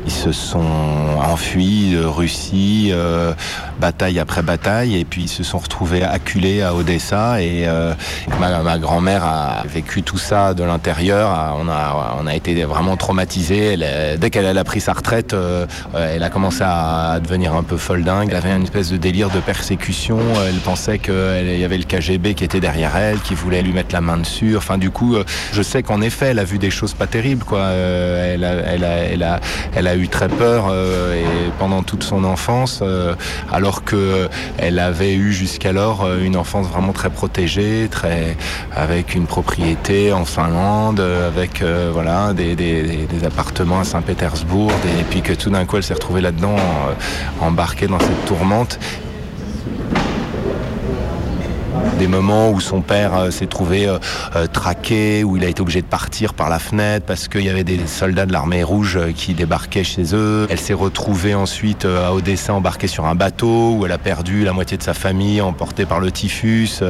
[0.08, 0.62] Ils se sont
[1.20, 3.34] enfuis de Russie, euh,
[3.80, 7.42] bataille après bataille, et puis ils se sont retrouvés acculés à Odessa.
[7.42, 7.94] Et euh,
[8.40, 11.56] ma, ma grand-mère a vécu tout ça de l'intérieur.
[11.60, 13.74] On a, on a été vraiment traumatisés.
[13.74, 15.66] Elle, euh, dès qu'elle elle a pris sa retraite, euh,
[15.96, 18.30] euh, elle a commencé à devenir un peu folle dingue.
[18.32, 20.20] Elle avait une espèce de délire de persécution.
[20.48, 23.94] Elle pensait qu'il y avait le KGB qui était derrière elle, qui voulait lui mettre
[23.94, 24.58] la main dessus.
[24.58, 25.16] Enfin, du coup,
[25.52, 27.44] je sais qu'en effet, elle a vu des choses pas terribles.
[27.44, 27.62] Quoi.
[27.70, 29.40] Elle, a, elle, a, elle, a,
[29.76, 33.16] elle a eu très peur euh, et pendant toute son enfance, euh,
[33.66, 37.90] alors que euh, avait eu jusqu'alors euh, une enfance vraiment très protégée,
[38.72, 45.34] avec une propriété en Finlande, euh, avec voilà des, appartements à Saint-Pétersbourg, et puis que
[45.34, 46.58] tout d'un coup elle s'est retrouvée là-dedans,
[47.42, 48.78] embarquée dans cette tourmente
[51.98, 53.98] des moments où son père euh, s'est trouvé euh,
[54.36, 57.50] euh, traqué, où il a été obligé de partir par la fenêtre parce qu'il y
[57.50, 60.48] avait des soldats de l'armée rouge qui débarquaient chez eux.
[60.50, 64.54] Elle s'est retrouvée ensuite à Odessa embarquée sur un bateau où elle a perdu la
[64.54, 66.84] moitié de sa famille emportée par le typhus.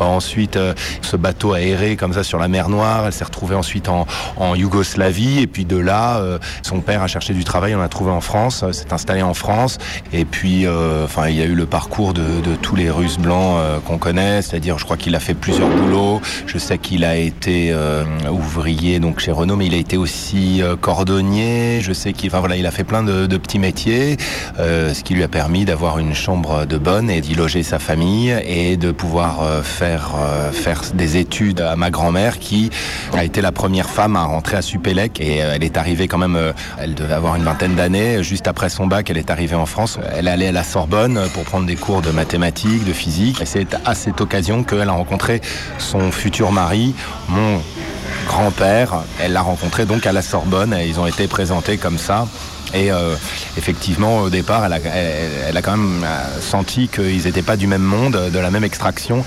[0.00, 0.58] Ensuite,
[1.02, 3.04] ce bateau a erré comme ça sur la mer Noire.
[3.06, 4.06] Elle s'est retrouvée ensuite en,
[4.36, 6.20] en Yougoslavie et puis de là,
[6.62, 9.78] son père a cherché du travail, on l'a trouvé en France, s'est installé en France
[10.12, 13.18] et puis, euh, enfin, il y a eu le parcours de, de tous les Russes
[13.18, 16.20] blancs qu'on connaît, c'est-à-dire, je crois qu'il a fait plusieurs boulots.
[16.46, 20.60] Je sais qu'il a été euh, ouvrier donc chez Renault, mais il a été aussi
[20.62, 21.78] euh, cordonnier.
[21.80, 24.16] Je sais qu'il, voilà, il a fait plein de, petits métiers,
[24.58, 27.78] euh, ce qui lui a permis d'avoir une chambre de bonne et d'y loger sa
[27.78, 30.16] famille et de pouvoir faire
[30.50, 32.70] faire des études à ma grand-mère qui
[33.12, 36.36] a été la première femme à rentrer à Supélec et elle est arrivée quand même,
[36.78, 38.24] elle devait avoir une vingtaine d'années.
[38.24, 40.00] Juste après son bac, elle est arrivée en France.
[40.16, 43.40] Elle allait à la Sorbonne pour prendre des cours de mathématiques, de physique.
[43.44, 45.40] C'est à cette occasion qu'elle a rencontré
[45.78, 46.94] son futur mari,
[47.28, 47.60] mon
[48.26, 49.02] grand-père.
[49.20, 52.26] Elle l'a rencontré donc à la Sorbonne et ils ont été présentés comme ça.
[52.74, 53.14] Et euh,
[53.56, 54.72] effectivement, au départ, elle
[55.56, 59.24] a, quand même euh, senti qu'ils n'étaient pas du même monde, de la même extraction,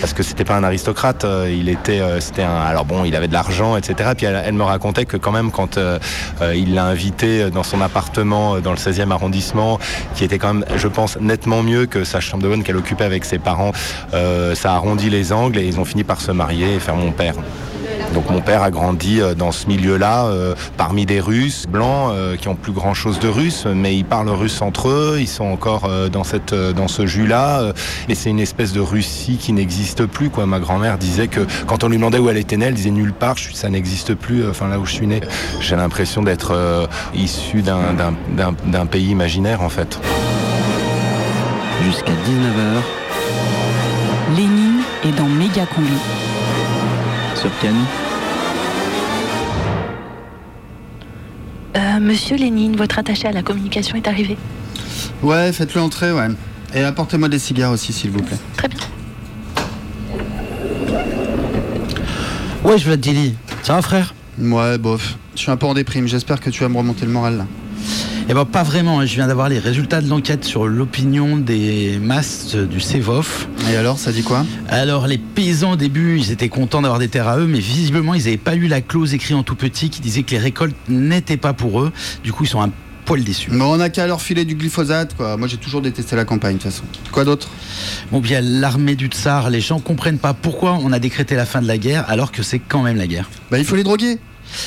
[0.00, 1.24] parce que c'était pas un aristocrate.
[1.24, 2.62] euh, Il était, euh, un.
[2.62, 4.10] Alors il avait de l'argent, etc.
[4.16, 5.98] Puis elle, me racontait que quand même, quand euh,
[6.40, 9.78] euh, il l'a invité dans son appartement euh, dans le 16e arrondissement,
[10.14, 13.04] qui était quand même, je pense, nettement mieux que sa chambre de bonne qu'elle occupait
[13.04, 13.72] avec ses parents,
[14.14, 17.12] euh, ça arrondit les angles et ils ont fini par se marier et faire mon
[17.12, 17.34] père.
[18.14, 22.36] Donc mon père a grandi euh, dans ce milieu-là, euh, parmi des Russes blancs euh,
[22.36, 25.88] qui ont plus grand-chose de russe, mais ils parlent russe entre eux, ils sont encore
[26.12, 27.72] dans, ce jus-là.
[28.08, 30.30] et c'est une espèce de Russie qui n'existe plus.
[30.30, 30.46] Quoi.
[30.46, 33.12] Ma grand-mère disait que quand on lui demandait où elle était née, elle disait nulle
[33.12, 35.20] part, ça n'existe plus, enfin là où je suis né.
[35.60, 39.98] J'ai l'impression d'être issu d'un pays imaginaire en fait.
[41.84, 42.82] Jusqu'à 19h
[44.36, 46.29] Lénine est dans Méga Combi.
[47.40, 47.74] Sur Ken.
[51.76, 54.36] Euh, Monsieur Lénine, votre attaché à la communication est arrivé.
[55.22, 56.28] Ouais, faites-le entrer, ouais.
[56.74, 58.36] Et apportez-moi des cigares aussi, s'il vous plaît.
[58.58, 58.80] Très bien.
[62.62, 63.34] Ouais, je Dilly.
[63.62, 65.16] Ça va, frère Ouais, bof.
[65.34, 66.06] Je suis un peu en déprime.
[66.06, 67.46] J'espère que tu vas me remonter le moral là.
[68.30, 69.06] Eh ben pas vraiment, hein.
[69.06, 73.48] je viens d'avoir les résultats de l'enquête sur l'opinion des masses du CEVOF.
[73.72, 74.46] Et alors, ça dit quoi?
[74.68, 78.14] Alors les paysans au début, ils étaient contents d'avoir des terres à eux, mais visiblement
[78.14, 80.76] ils n'avaient pas lu la clause écrite en tout petit qui disait que les récoltes
[80.88, 81.90] n'étaient pas pour eux.
[82.22, 82.70] Du coup ils sont un
[83.04, 83.50] poil déçus.
[83.50, 85.36] Mais on a qu'à leur filer du glyphosate, quoi.
[85.36, 86.84] Moi, j'ai toujours détesté la campagne, de toute façon.
[87.10, 87.48] Quoi d'autre?
[88.12, 91.60] Bon bien l'armée du tsar, les gens comprennent pas pourquoi on a décrété la fin
[91.60, 93.28] de la guerre alors que c'est quand même la guerre.
[93.50, 94.20] Bah il faut les droguer,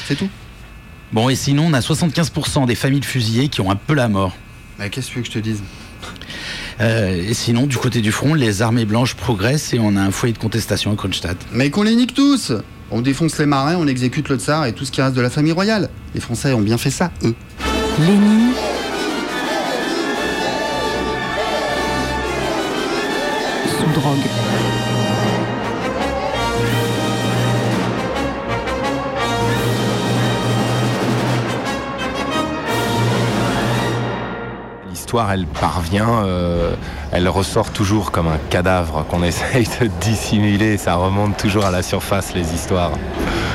[0.05, 0.27] c'est tout.
[1.13, 4.09] Bon et sinon on a 75% des familles de fusillés qui ont un peu la
[4.09, 4.35] mort.
[4.79, 5.61] Bah qu'est-ce que tu veux que je te dise?
[6.81, 10.09] Euh, et sinon, du côté du front, les armées blanches progressent et on a un
[10.09, 11.37] foyer de contestation à Kronstadt.
[11.51, 12.51] Mais qu'on les nique tous
[12.89, 15.29] On défonce les marins, on exécute le tsar et tout ce qui reste de la
[15.29, 15.89] famille royale.
[16.15, 17.35] Les Français ont bien fait ça, eux.
[17.99, 18.53] Lénine.
[35.21, 36.73] Elle parvient, euh,
[37.11, 40.77] elle ressort toujours comme un cadavre qu'on essaye de dissimuler.
[40.77, 42.91] Ça remonte toujours à la surface, les histoires.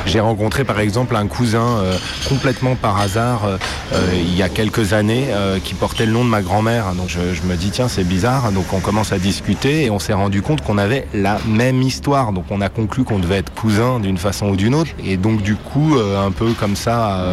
[0.08, 1.96] J'ai rencontré par exemple un cousin euh,
[2.28, 3.58] complètement par hasard euh,
[3.92, 5.26] euh, il y a quelques années
[5.64, 6.94] qui portait le nom de ma grand-mère.
[6.94, 8.50] Donc je, je me dis tiens c'est bizarre.
[8.52, 12.32] Donc on commence à discuter et on s'est rendu compte qu'on avait la même histoire.
[12.32, 14.90] Donc on a conclu qu'on devait être cousins d'une façon ou d'une autre.
[15.04, 17.24] Et donc du coup un peu comme ça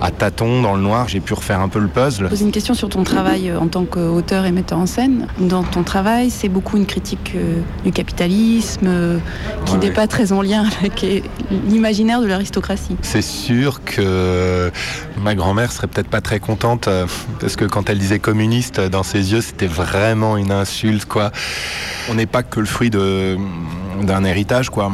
[0.00, 2.28] à tâtons dans le noir j'ai pu refaire un peu le puzzle.
[2.28, 5.26] poser une question sur ton travail en tant qu'auteur et metteur en scène.
[5.38, 7.36] Dans ton travail, c'est beaucoup une critique
[7.84, 9.20] du capitalisme
[9.66, 9.92] qui n'est ouais.
[9.92, 11.20] pas très en lien avec euh,
[12.04, 12.96] de l'aristocratie.
[13.02, 14.70] C'est sûr que
[15.16, 17.06] ma grand-mère serait peut-être pas très contente euh,
[17.40, 21.32] parce que quand elle disait communiste euh, dans ses yeux, c'était vraiment une insulte quoi.
[22.10, 24.92] On n'est pas que le fruit d'un héritage quoi.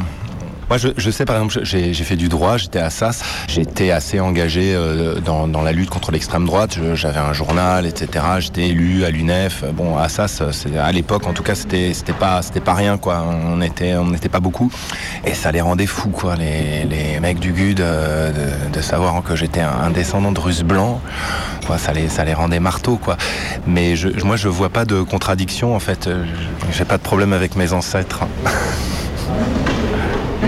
[0.70, 4.20] Moi, je, je sais, par exemple, j'ai fait du droit, j'étais à SAS, j'étais assez
[4.20, 8.24] engagé euh, dans, dans la lutte contre l'extrême droite, j'avais un journal, etc.
[8.38, 9.64] J'étais élu à l'UNEF.
[9.74, 13.24] Bon, à SAS, c'est- à l'époque, en tout cas, c'était pas pas rien, quoi.
[13.26, 14.70] On était on n'était pas beaucoup,
[15.24, 19.22] et ça les rendait fous, quoi, les, les mecs du GUD, euh, de, de savoir
[19.24, 21.00] que j'étais un, un descendant de Russes blancs.
[21.66, 23.16] Quoi, ça les ça les rendait marteaux, quoi.
[23.66, 26.06] Mais je, moi, je vois pas de contradiction, en fait.
[26.06, 26.24] Euh,
[26.72, 28.20] J'ai pas de problème avec mes ancêtres.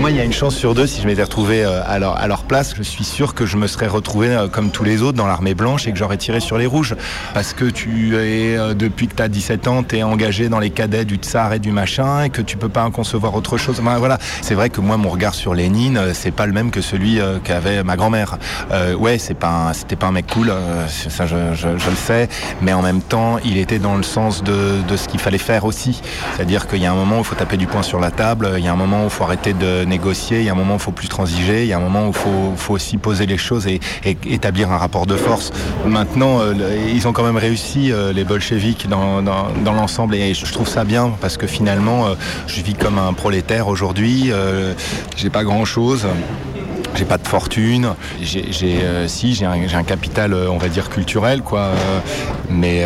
[0.03, 2.43] Moi, il y a une chance sur deux, si je m'étais retrouvé euh, à leur,
[2.43, 5.27] place, je suis sûr que je me serais retrouvé euh, comme tous les autres dans
[5.27, 6.93] l'armée blanche et que j'aurais tiré sur les rouges.
[7.33, 10.59] Parce que tu es, euh, depuis que tu as 17 ans, tu es engagé dans
[10.59, 13.77] les cadets du tsar et du machin et que tu peux pas concevoir autre chose.
[13.79, 14.17] Enfin, voilà.
[14.41, 17.81] C'est vrai que moi, mon regard sur Lénine, c'est pas le même que celui qu'avait
[17.85, 18.39] ma grand-mère.
[18.99, 20.51] Ouais, c'est pas c'était pas un mec cool,
[20.89, 22.27] ça je, je- je le sais,
[22.61, 25.63] mais en même temps, il était dans le sens de, de ce qu'il fallait faire
[25.63, 26.01] aussi.
[26.35, 28.49] C'est-à-dire qu'il y a un moment où il faut taper du poing sur la table,
[28.57, 29.85] il y a un moment où il faut arrêter de
[30.31, 32.07] il y a un moment où il faut plus transiger, il y a un moment
[32.07, 35.51] où il faut, aussi poser les choses et, établir un rapport de force.
[35.85, 36.53] Maintenant, euh,
[36.93, 39.21] ils ont quand même réussi, euh, les bolcheviks, dans,
[39.65, 42.15] l'ensemble, et je trouve ça bien parce que finalement, euh,
[42.47, 44.31] je vis comme un prolétaire aujourd'hui,
[45.15, 46.07] j'ai pas grand-chose.
[46.95, 47.95] J'ai pas de fortune.
[48.21, 48.51] J'ai,
[49.07, 51.71] si, j'ai un, capital, on va dire culturel, quoi.
[52.49, 52.85] mais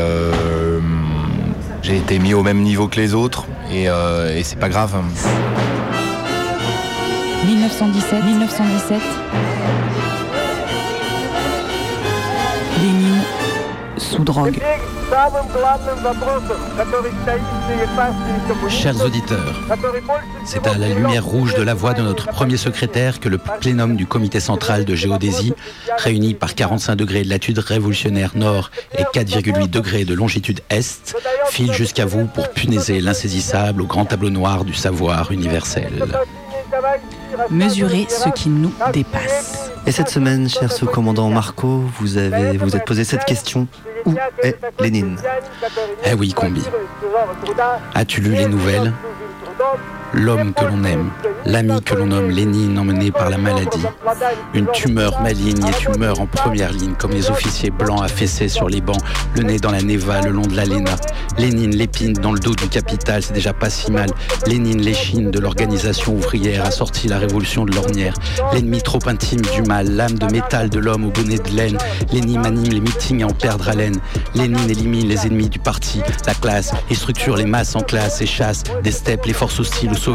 [1.82, 4.96] j'ai été mis au même niveau que les autres, et, et c'est pas grave.
[7.68, 9.02] 1917, 1917.
[12.82, 13.22] Lénine
[13.98, 14.58] sous drogue.
[18.70, 19.60] Chers auditeurs,
[20.46, 23.98] c'est à la lumière rouge de la voix de notre premier secrétaire que le plénum
[23.98, 25.54] du comité central de géodésie,
[25.98, 31.18] réuni par 45 degrés de latitude révolutionnaire nord et 4,8 degrés de longitude est,
[31.50, 36.06] file jusqu'à vous pour punaiser l'insaisissable au grand tableau noir du savoir universel.
[37.50, 39.72] Mesurer ce qui nous dépasse.
[39.86, 43.68] Et cette semaine, cher sous-commandant Marco, vous avez vous êtes posé cette question
[44.06, 44.14] où
[44.44, 45.18] est Lénine?
[46.06, 46.64] Eh oui, combi.
[47.94, 48.94] As-tu lu les nouvelles?
[50.18, 51.12] L'homme que l'on aime,
[51.46, 53.84] l'ami que l'on nomme Lénine emmené par la maladie.
[54.56, 58.68] Une tumeur maligne et tu meurs en première ligne comme les officiers blancs affaissés sur
[58.68, 59.00] les bancs,
[59.36, 60.96] le nez dans la neva le long de l'Alena.
[61.38, 64.10] Lénine l'épine dans le dos du capital, c'est déjà pas si mal.
[64.48, 68.16] Lénine l'échine de l'organisation ouvrière a sorti la révolution de l'ornière.
[68.54, 71.78] L'ennemi trop intime du mal, l'âme de métal de l'homme au bonnet de laine.
[72.12, 73.98] Lénine anime les meetings à en perdre haleine.
[74.34, 78.26] Lénine élimine les ennemis du parti, la classe, et structure les masses en classe et
[78.26, 80.07] chasse des steppes les forces hostiles aux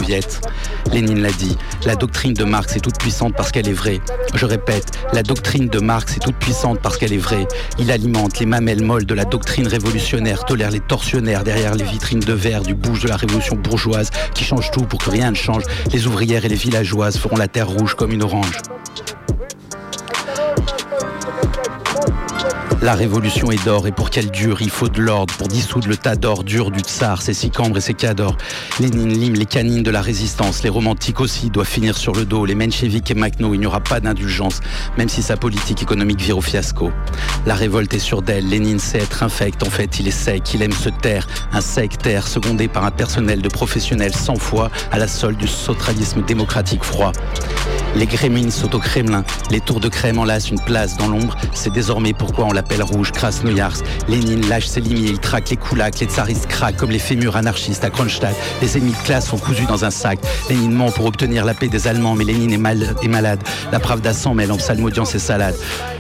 [0.91, 4.01] Lénine l'a dit, la doctrine de Marx est toute puissante parce qu'elle est vraie.
[4.35, 7.47] Je répète, la doctrine de Marx est toute puissante parce qu'elle est vraie.
[7.79, 12.21] Il alimente les mamelles molles de la doctrine révolutionnaire, tolère les tortionnaires derrière les vitrines
[12.21, 15.37] de verre du bouge de la révolution bourgeoise qui change tout pour que rien ne
[15.37, 15.65] change.
[15.93, 18.63] Les ouvrières et les villageoises feront la terre rouge comme une orange.
[22.83, 25.33] La révolution est d'or et pour qu'elle dure, il faut de l'ordre.
[25.35, 28.37] Pour dissoudre le tas d'ordures du tsar, ses sicambres et ses cadors.
[28.81, 32.45] Lénine lime les canines de la résistance, les romantiques aussi doivent finir sur le dos,
[32.45, 34.59] les mencheviks et Makhno, il n'y aura pas d'indulgence,
[34.99, 36.91] même si sa politique économique vire au fiasco.
[37.47, 40.63] La révolte est sûre d'elle, Lénine sait être infect, en fait il est sec, il
[40.63, 45.07] aime se taire, un sectaire secondé par un personnel de professionnels sans foi à la
[45.07, 47.13] solde du sautralisme démocratique froid.
[47.95, 51.73] Les gremlins sont au Kremlin, les tours de crème enlacent une place dans l'ombre, c'est
[51.73, 53.85] désormais pourquoi on l'appelle rouge, Krasnoyarsk.
[54.09, 57.85] Lénine lâche ses limiers, il traque les koulaks, les tsaristes craquent comme les fémurs anarchistes
[57.85, 58.35] à Kronstadt.
[58.63, 60.19] Les ennemis de classe sont cousus dans un sac.
[60.49, 63.41] Lénine ment pour obtenir la paix des Allemands, mais Lénine est, mal, est malade.
[63.71, 65.57] La Pravda s'en mêle en psalmodiant ses salades.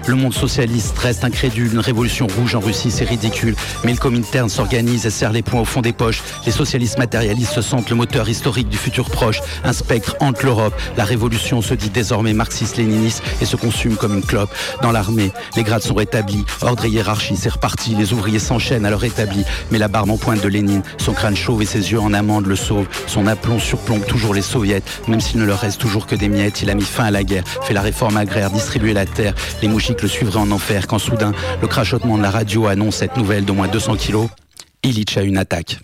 [0.06, 3.54] Le monde socialiste reste incrédule, une révolution rouge en Russie, c'est ridicule.
[3.84, 6.22] Mais le Comintern s'organise et serre les poings au fond des poches.
[6.46, 9.40] Les socialistes matérialistes se sentent le moteur historique du futur proche.
[9.64, 10.74] Un spectre hante l'Europe.
[10.96, 14.50] La révolution se dit désormais marxiste-léniniste et se consume comme une clope.
[14.82, 16.44] Dans l'armée, les grades sont rétablis.
[16.62, 17.94] Ordre et hiérarchie, c'est reparti.
[17.94, 19.44] Les ouvriers s'enchaînent à leur établi.
[19.70, 22.46] Mais la barbe en pointe de Lénine, son crâne chauve et ses yeux en amande
[22.46, 22.88] le sauvent.
[23.06, 24.82] Son aplomb surplombe toujours les soviets.
[25.08, 27.24] Même s'il ne leur reste toujours que des miettes, il a mis fin à la
[27.24, 29.34] guerre, fait la réforme agraire, distribué la terre.
[29.60, 33.16] Les mouchiques le suivraient en enfer quand soudain, le crachotement de la radio annonce cette
[33.16, 34.28] nouvelle d'au moins 200 kilos.
[34.82, 35.78] Illich a une attaque.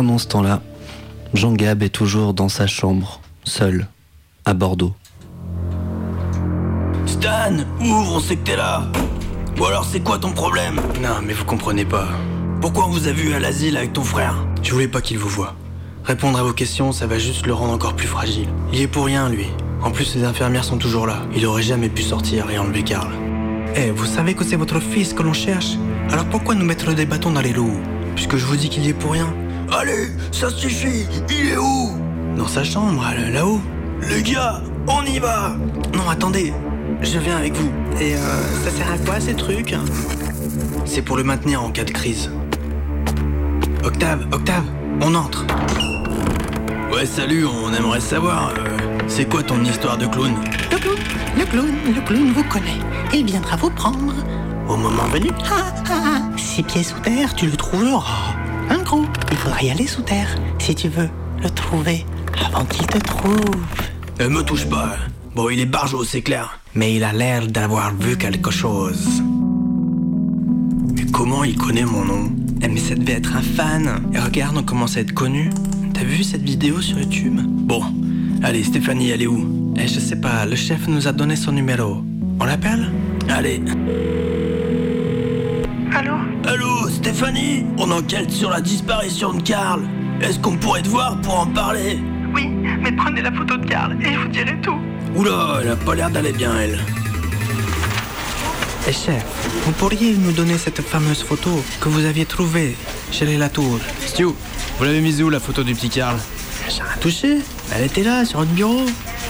[0.00, 0.62] Pendant ce temps-là,
[1.34, 3.86] Jean Gab est toujours dans sa chambre, seul,
[4.46, 4.94] à Bordeaux.
[7.04, 8.84] Stan, ouvre, on sait que t'es là.
[9.60, 10.80] Ou alors c'est quoi ton problème?
[11.02, 12.08] Non, mais vous comprenez pas.
[12.62, 14.46] Pourquoi on vous a vu à l'asile avec ton frère?
[14.62, 15.54] Je voulais pas qu'il vous voie.
[16.02, 18.48] Répondre à vos questions, ça va juste le rendre encore plus fragile.
[18.72, 19.48] Il y est pour rien, lui.
[19.82, 21.18] En plus, les infirmières sont toujours là.
[21.36, 23.12] Il aurait jamais pu sortir et enlever Karl.
[23.76, 25.76] Eh, vous savez que c'est votre fils que l'on cherche
[26.10, 27.82] Alors pourquoi nous mettre des bâtons dans les roues?
[28.14, 29.30] Puisque je vous dis qu'il y est pour rien.
[29.72, 31.96] Allez, ça suffit Il est où?
[32.36, 33.60] Dans sa chambre, là- là-haut.
[34.08, 35.54] Les gars, on y va
[35.94, 36.52] Non, attendez.
[37.02, 37.70] Je viens avec vous.
[38.00, 38.18] Et euh,
[38.64, 39.74] ça sert à quoi ces trucs?
[40.84, 42.30] C'est pour le maintenir en cas de crise.
[43.84, 44.64] Octave, Octave,
[45.00, 45.46] on entre.
[46.92, 50.32] Ouais, salut, on aimerait savoir, euh, c'est quoi ton histoire de clown?
[50.72, 50.96] Le clown,
[51.38, 52.78] le clown, le clown vous connaît.
[53.14, 54.14] Il viendra vous prendre.
[54.68, 55.30] Au moment venu.
[55.50, 56.36] Ah, ah, ah.
[56.36, 58.34] Six pieds sous terre, tu le trouveras.
[58.70, 61.08] Un gros, il faudra y aller sous terre si tu veux
[61.42, 62.06] le trouver
[62.46, 63.56] avant qu'il te trouve.
[64.20, 64.96] Euh, me touche pas.
[65.34, 66.60] Bon, il est barjot, c'est clair.
[66.74, 69.22] Mais il a l'air d'avoir vu quelque chose.
[70.94, 72.30] Mais comment il connaît mon nom?
[72.62, 74.02] Eh mais ça devait être un fan.
[74.12, 75.50] Et regarde, on commence à être connu.
[75.92, 77.40] T'as vu cette vidéo sur YouTube?
[77.42, 77.82] Bon,
[78.42, 79.74] allez, Stéphanie, elle est où?
[79.76, 82.04] Eh, je sais pas, le chef nous a donné son numéro.
[82.38, 82.92] On l'appelle?
[83.28, 83.60] Allez.
[87.00, 89.88] Stéphanie On enquête sur la disparition de Karl.
[90.20, 91.98] Est-ce qu'on pourrait te voir pour en parler?
[92.34, 94.78] Oui, mais prenez la photo de Karl et je vous dirai tout.
[95.16, 96.78] Oula, elle a pas l'air d'aller bien, elle.
[98.86, 99.24] Eh chef,
[99.64, 102.76] vous pourriez nous donner cette fameuse photo que vous aviez trouvée
[103.10, 106.18] chez les Latour Stu, vous l'avez mise où la photo du petit Karl?
[106.68, 107.38] J'ai rien touché.
[107.74, 108.84] Elle était là, sur votre bureau.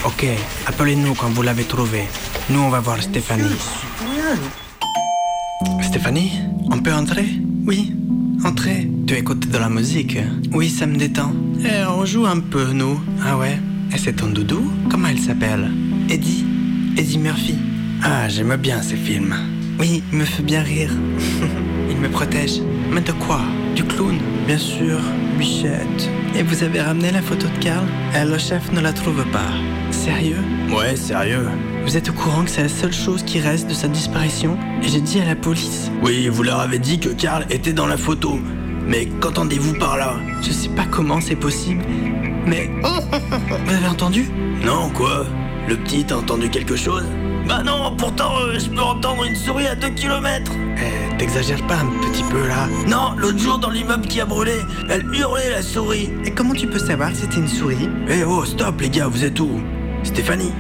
[0.05, 0.27] Ok,
[0.67, 2.09] appelez-nous quand vous l'avez trouvée.
[2.49, 3.57] Nous, on va voir Stéphanie.
[5.83, 6.33] Stéphanie,
[6.71, 7.27] on peut entrer?
[7.67, 7.93] Oui,
[8.45, 8.89] entrez.
[9.07, 10.19] Tu écoutes de la musique
[10.53, 11.33] Oui, ça me détend.
[11.65, 13.01] Eh, on joue un peu, nous.
[13.25, 13.59] Ah ouais?
[13.95, 14.71] Et c'est ton doudou?
[14.91, 15.71] Comment elle s'appelle?
[16.09, 16.45] Eddie.
[16.97, 17.57] Eddie Murphy.
[18.03, 19.35] Ah, j'aime bien ces films.
[19.79, 20.91] Oui, il me fait bien rire.
[21.91, 22.61] il me protège.
[22.93, 23.41] Mais de quoi?
[23.75, 24.17] Du clown?
[24.47, 24.99] Bien sûr,
[25.39, 26.09] Bichette.
[26.37, 29.51] Et vous avez ramené la photo de Carl Eh, Le chef ne la trouve pas.
[30.05, 30.39] Sérieux
[30.73, 31.47] Ouais, sérieux.
[31.85, 34.89] Vous êtes au courant que c'est la seule chose qui reste de sa disparition Et
[34.89, 35.91] j'ai dit à la police.
[36.03, 38.39] Oui, vous leur avez dit que Carl était dans la photo.
[38.87, 40.15] Mais qu'entendez-vous par là?
[40.41, 41.85] Je sais pas comment c'est possible,
[42.47, 42.71] mais...
[43.67, 44.27] Vous avez entendu?
[44.65, 45.27] Non, quoi?
[45.69, 47.05] Le petit a entendu quelque chose?
[47.47, 51.77] Bah non, pourtant, euh, je peux entendre une souris à 2 km Eh, t'exagères pas
[51.77, 52.69] un petit peu là.
[52.89, 54.55] Non, l'autre jour dans l'immeuble qui a brûlé,
[54.89, 56.09] elle hurlait la souris.
[56.25, 57.89] Et comment tu peux savoir que c'était une souris?
[58.09, 59.61] Eh oh, stop les gars, vous êtes où?
[60.03, 60.53] Stéphanie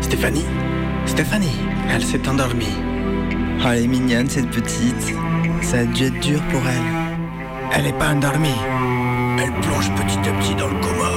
[0.00, 0.44] Stéphanie
[1.06, 1.56] Stéphanie
[1.88, 2.66] Elle s'est endormie.
[3.60, 5.14] Oh, elle est mignonne cette petite.
[5.62, 7.16] Ça a dû être dur pour elle.
[7.72, 8.48] Elle est pas endormie.
[9.38, 11.10] Elle plonge petit à petit dans le coma.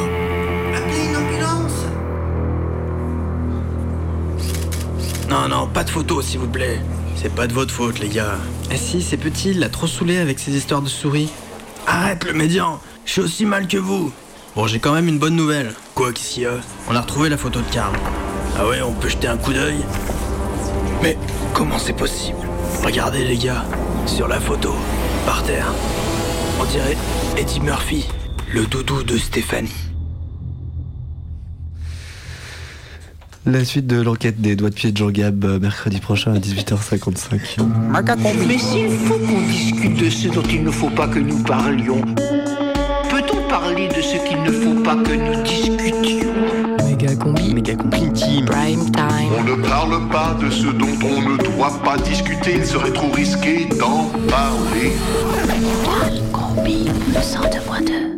[0.76, 1.86] Appelez une ambulance
[5.30, 6.80] Non, non, pas de photos s'il vous plaît.
[7.16, 8.38] C'est pas de votre faute, les gars.
[8.72, 11.30] Eh si, c'est petit, il l'a trop saoulé avec ses histoires de souris.
[11.88, 14.12] Arrête le médian Je suis aussi mal que vous
[14.56, 15.74] Bon, j'ai quand même une bonne nouvelle.
[16.00, 16.54] Quoi, qu'est-ce qu'il y a
[16.90, 17.94] On a retrouvé la photo de Karl.
[18.58, 19.80] Ah ouais, on peut jeter un coup d'œil
[21.04, 21.18] Mais
[21.54, 22.38] comment c'est possible
[22.86, 23.66] Regardez les gars,
[24.06, 24.74] sur la photo,
[25.26, 25.74] par terre.
[26.58, 26.96] On dirait
[27.36, 28.08] Eddie Murphy,
[28.54, 29.76] le doudou de Stéphanie.
[33.46, 36.38] La suite de l'enquête des doigts de pied de Jean Gab, euh, mercredi prochain à
[36.38, 37.58] 18h55.
[38.48, 42.00] Mais s'il faut qu'on discute de ce dont il ne faut pas que nous parlions,
[42.16, 42.59] peut-on
[43.70, 46.34] parler de ce qu'il ne faut pas que nous discutions
[46.88, 47.54] Méga combi.
[47.54, 48.46] Méga combi team.
[48.46, 49.32] Prime time.
[49.38, 53.12] On ne parle pas de ce dont on ne doit pas discuter, il serait trop
[53.12, 54.94] risqué d'en parler.
[56.32, 58.16] Combi, le sang de moi deux.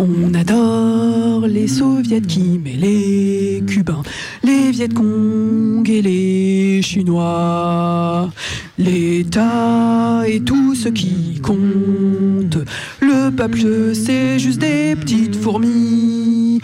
[0.00, 4.02] On adore les soviets qui met les cubains,
[4.44, 8.30] les vietcong les chinois.
[8.78, 12.58] L'État et tout ce qui compte.
[13.00, 16.60] Le peuple, c'est juste des petites fourmis.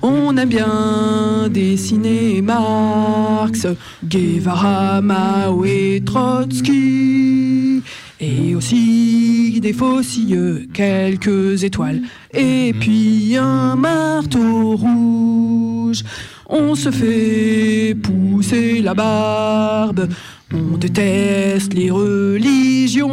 [0.00, 3.66] On aime bien dessiner Marx,
[4.04, 7.82] Guevara, Mao et Trotsky.
[8.20, 12.02] Et aussi des faucilles, quelques étoiles,
[12.32, 16.02] et puis un marteau rouge.
[16.50, 20.08] On se fait pousser la barbe,
[20.54, 23.08] on déteste les religions,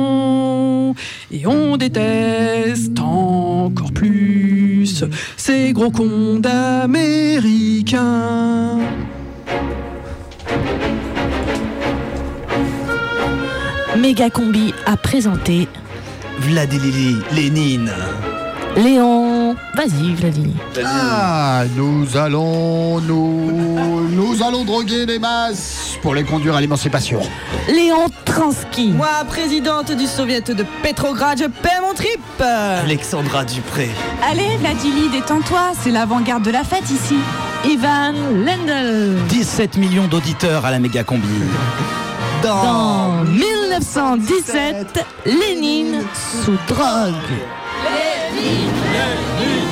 [1.29, 5.03] et on déteste encore plus
[5.35, 7.99] ces gros cons d'Américains.
[13.97, 15.67] Méga Combi a présenté
[16.39, 17.91] Vladimir Lénine.
[18.77, 19.24] Léon.
[19.75, 20.53] Vas-y, Vladimir.
[20.85, 27.19] Ah, nous allons, nous, nous allons droguer les masses pour les conduire à l'émancipation.
[27.67, 28.89] Léon Transky.
[28.89, 33.89] Moi, présidente du soviet de Petrograd, je paie mon trip Alexandra Dupré.
[34.23, 37.17] Allez, Vladimir, détends-toi, c'est l'avant-garde de la fête ici.
[37.65, 38.13] Ivan
[38.45, 39.15] Lendl.
[39.29, 41.27] 17 millions d'auditeurs à la méga combi.
[42.43, 46.01] Dans 1917, Lénine
[46.43, 47.13] sous drogue.
[48.35, 49.64] Lénine, Lénine, Lénine.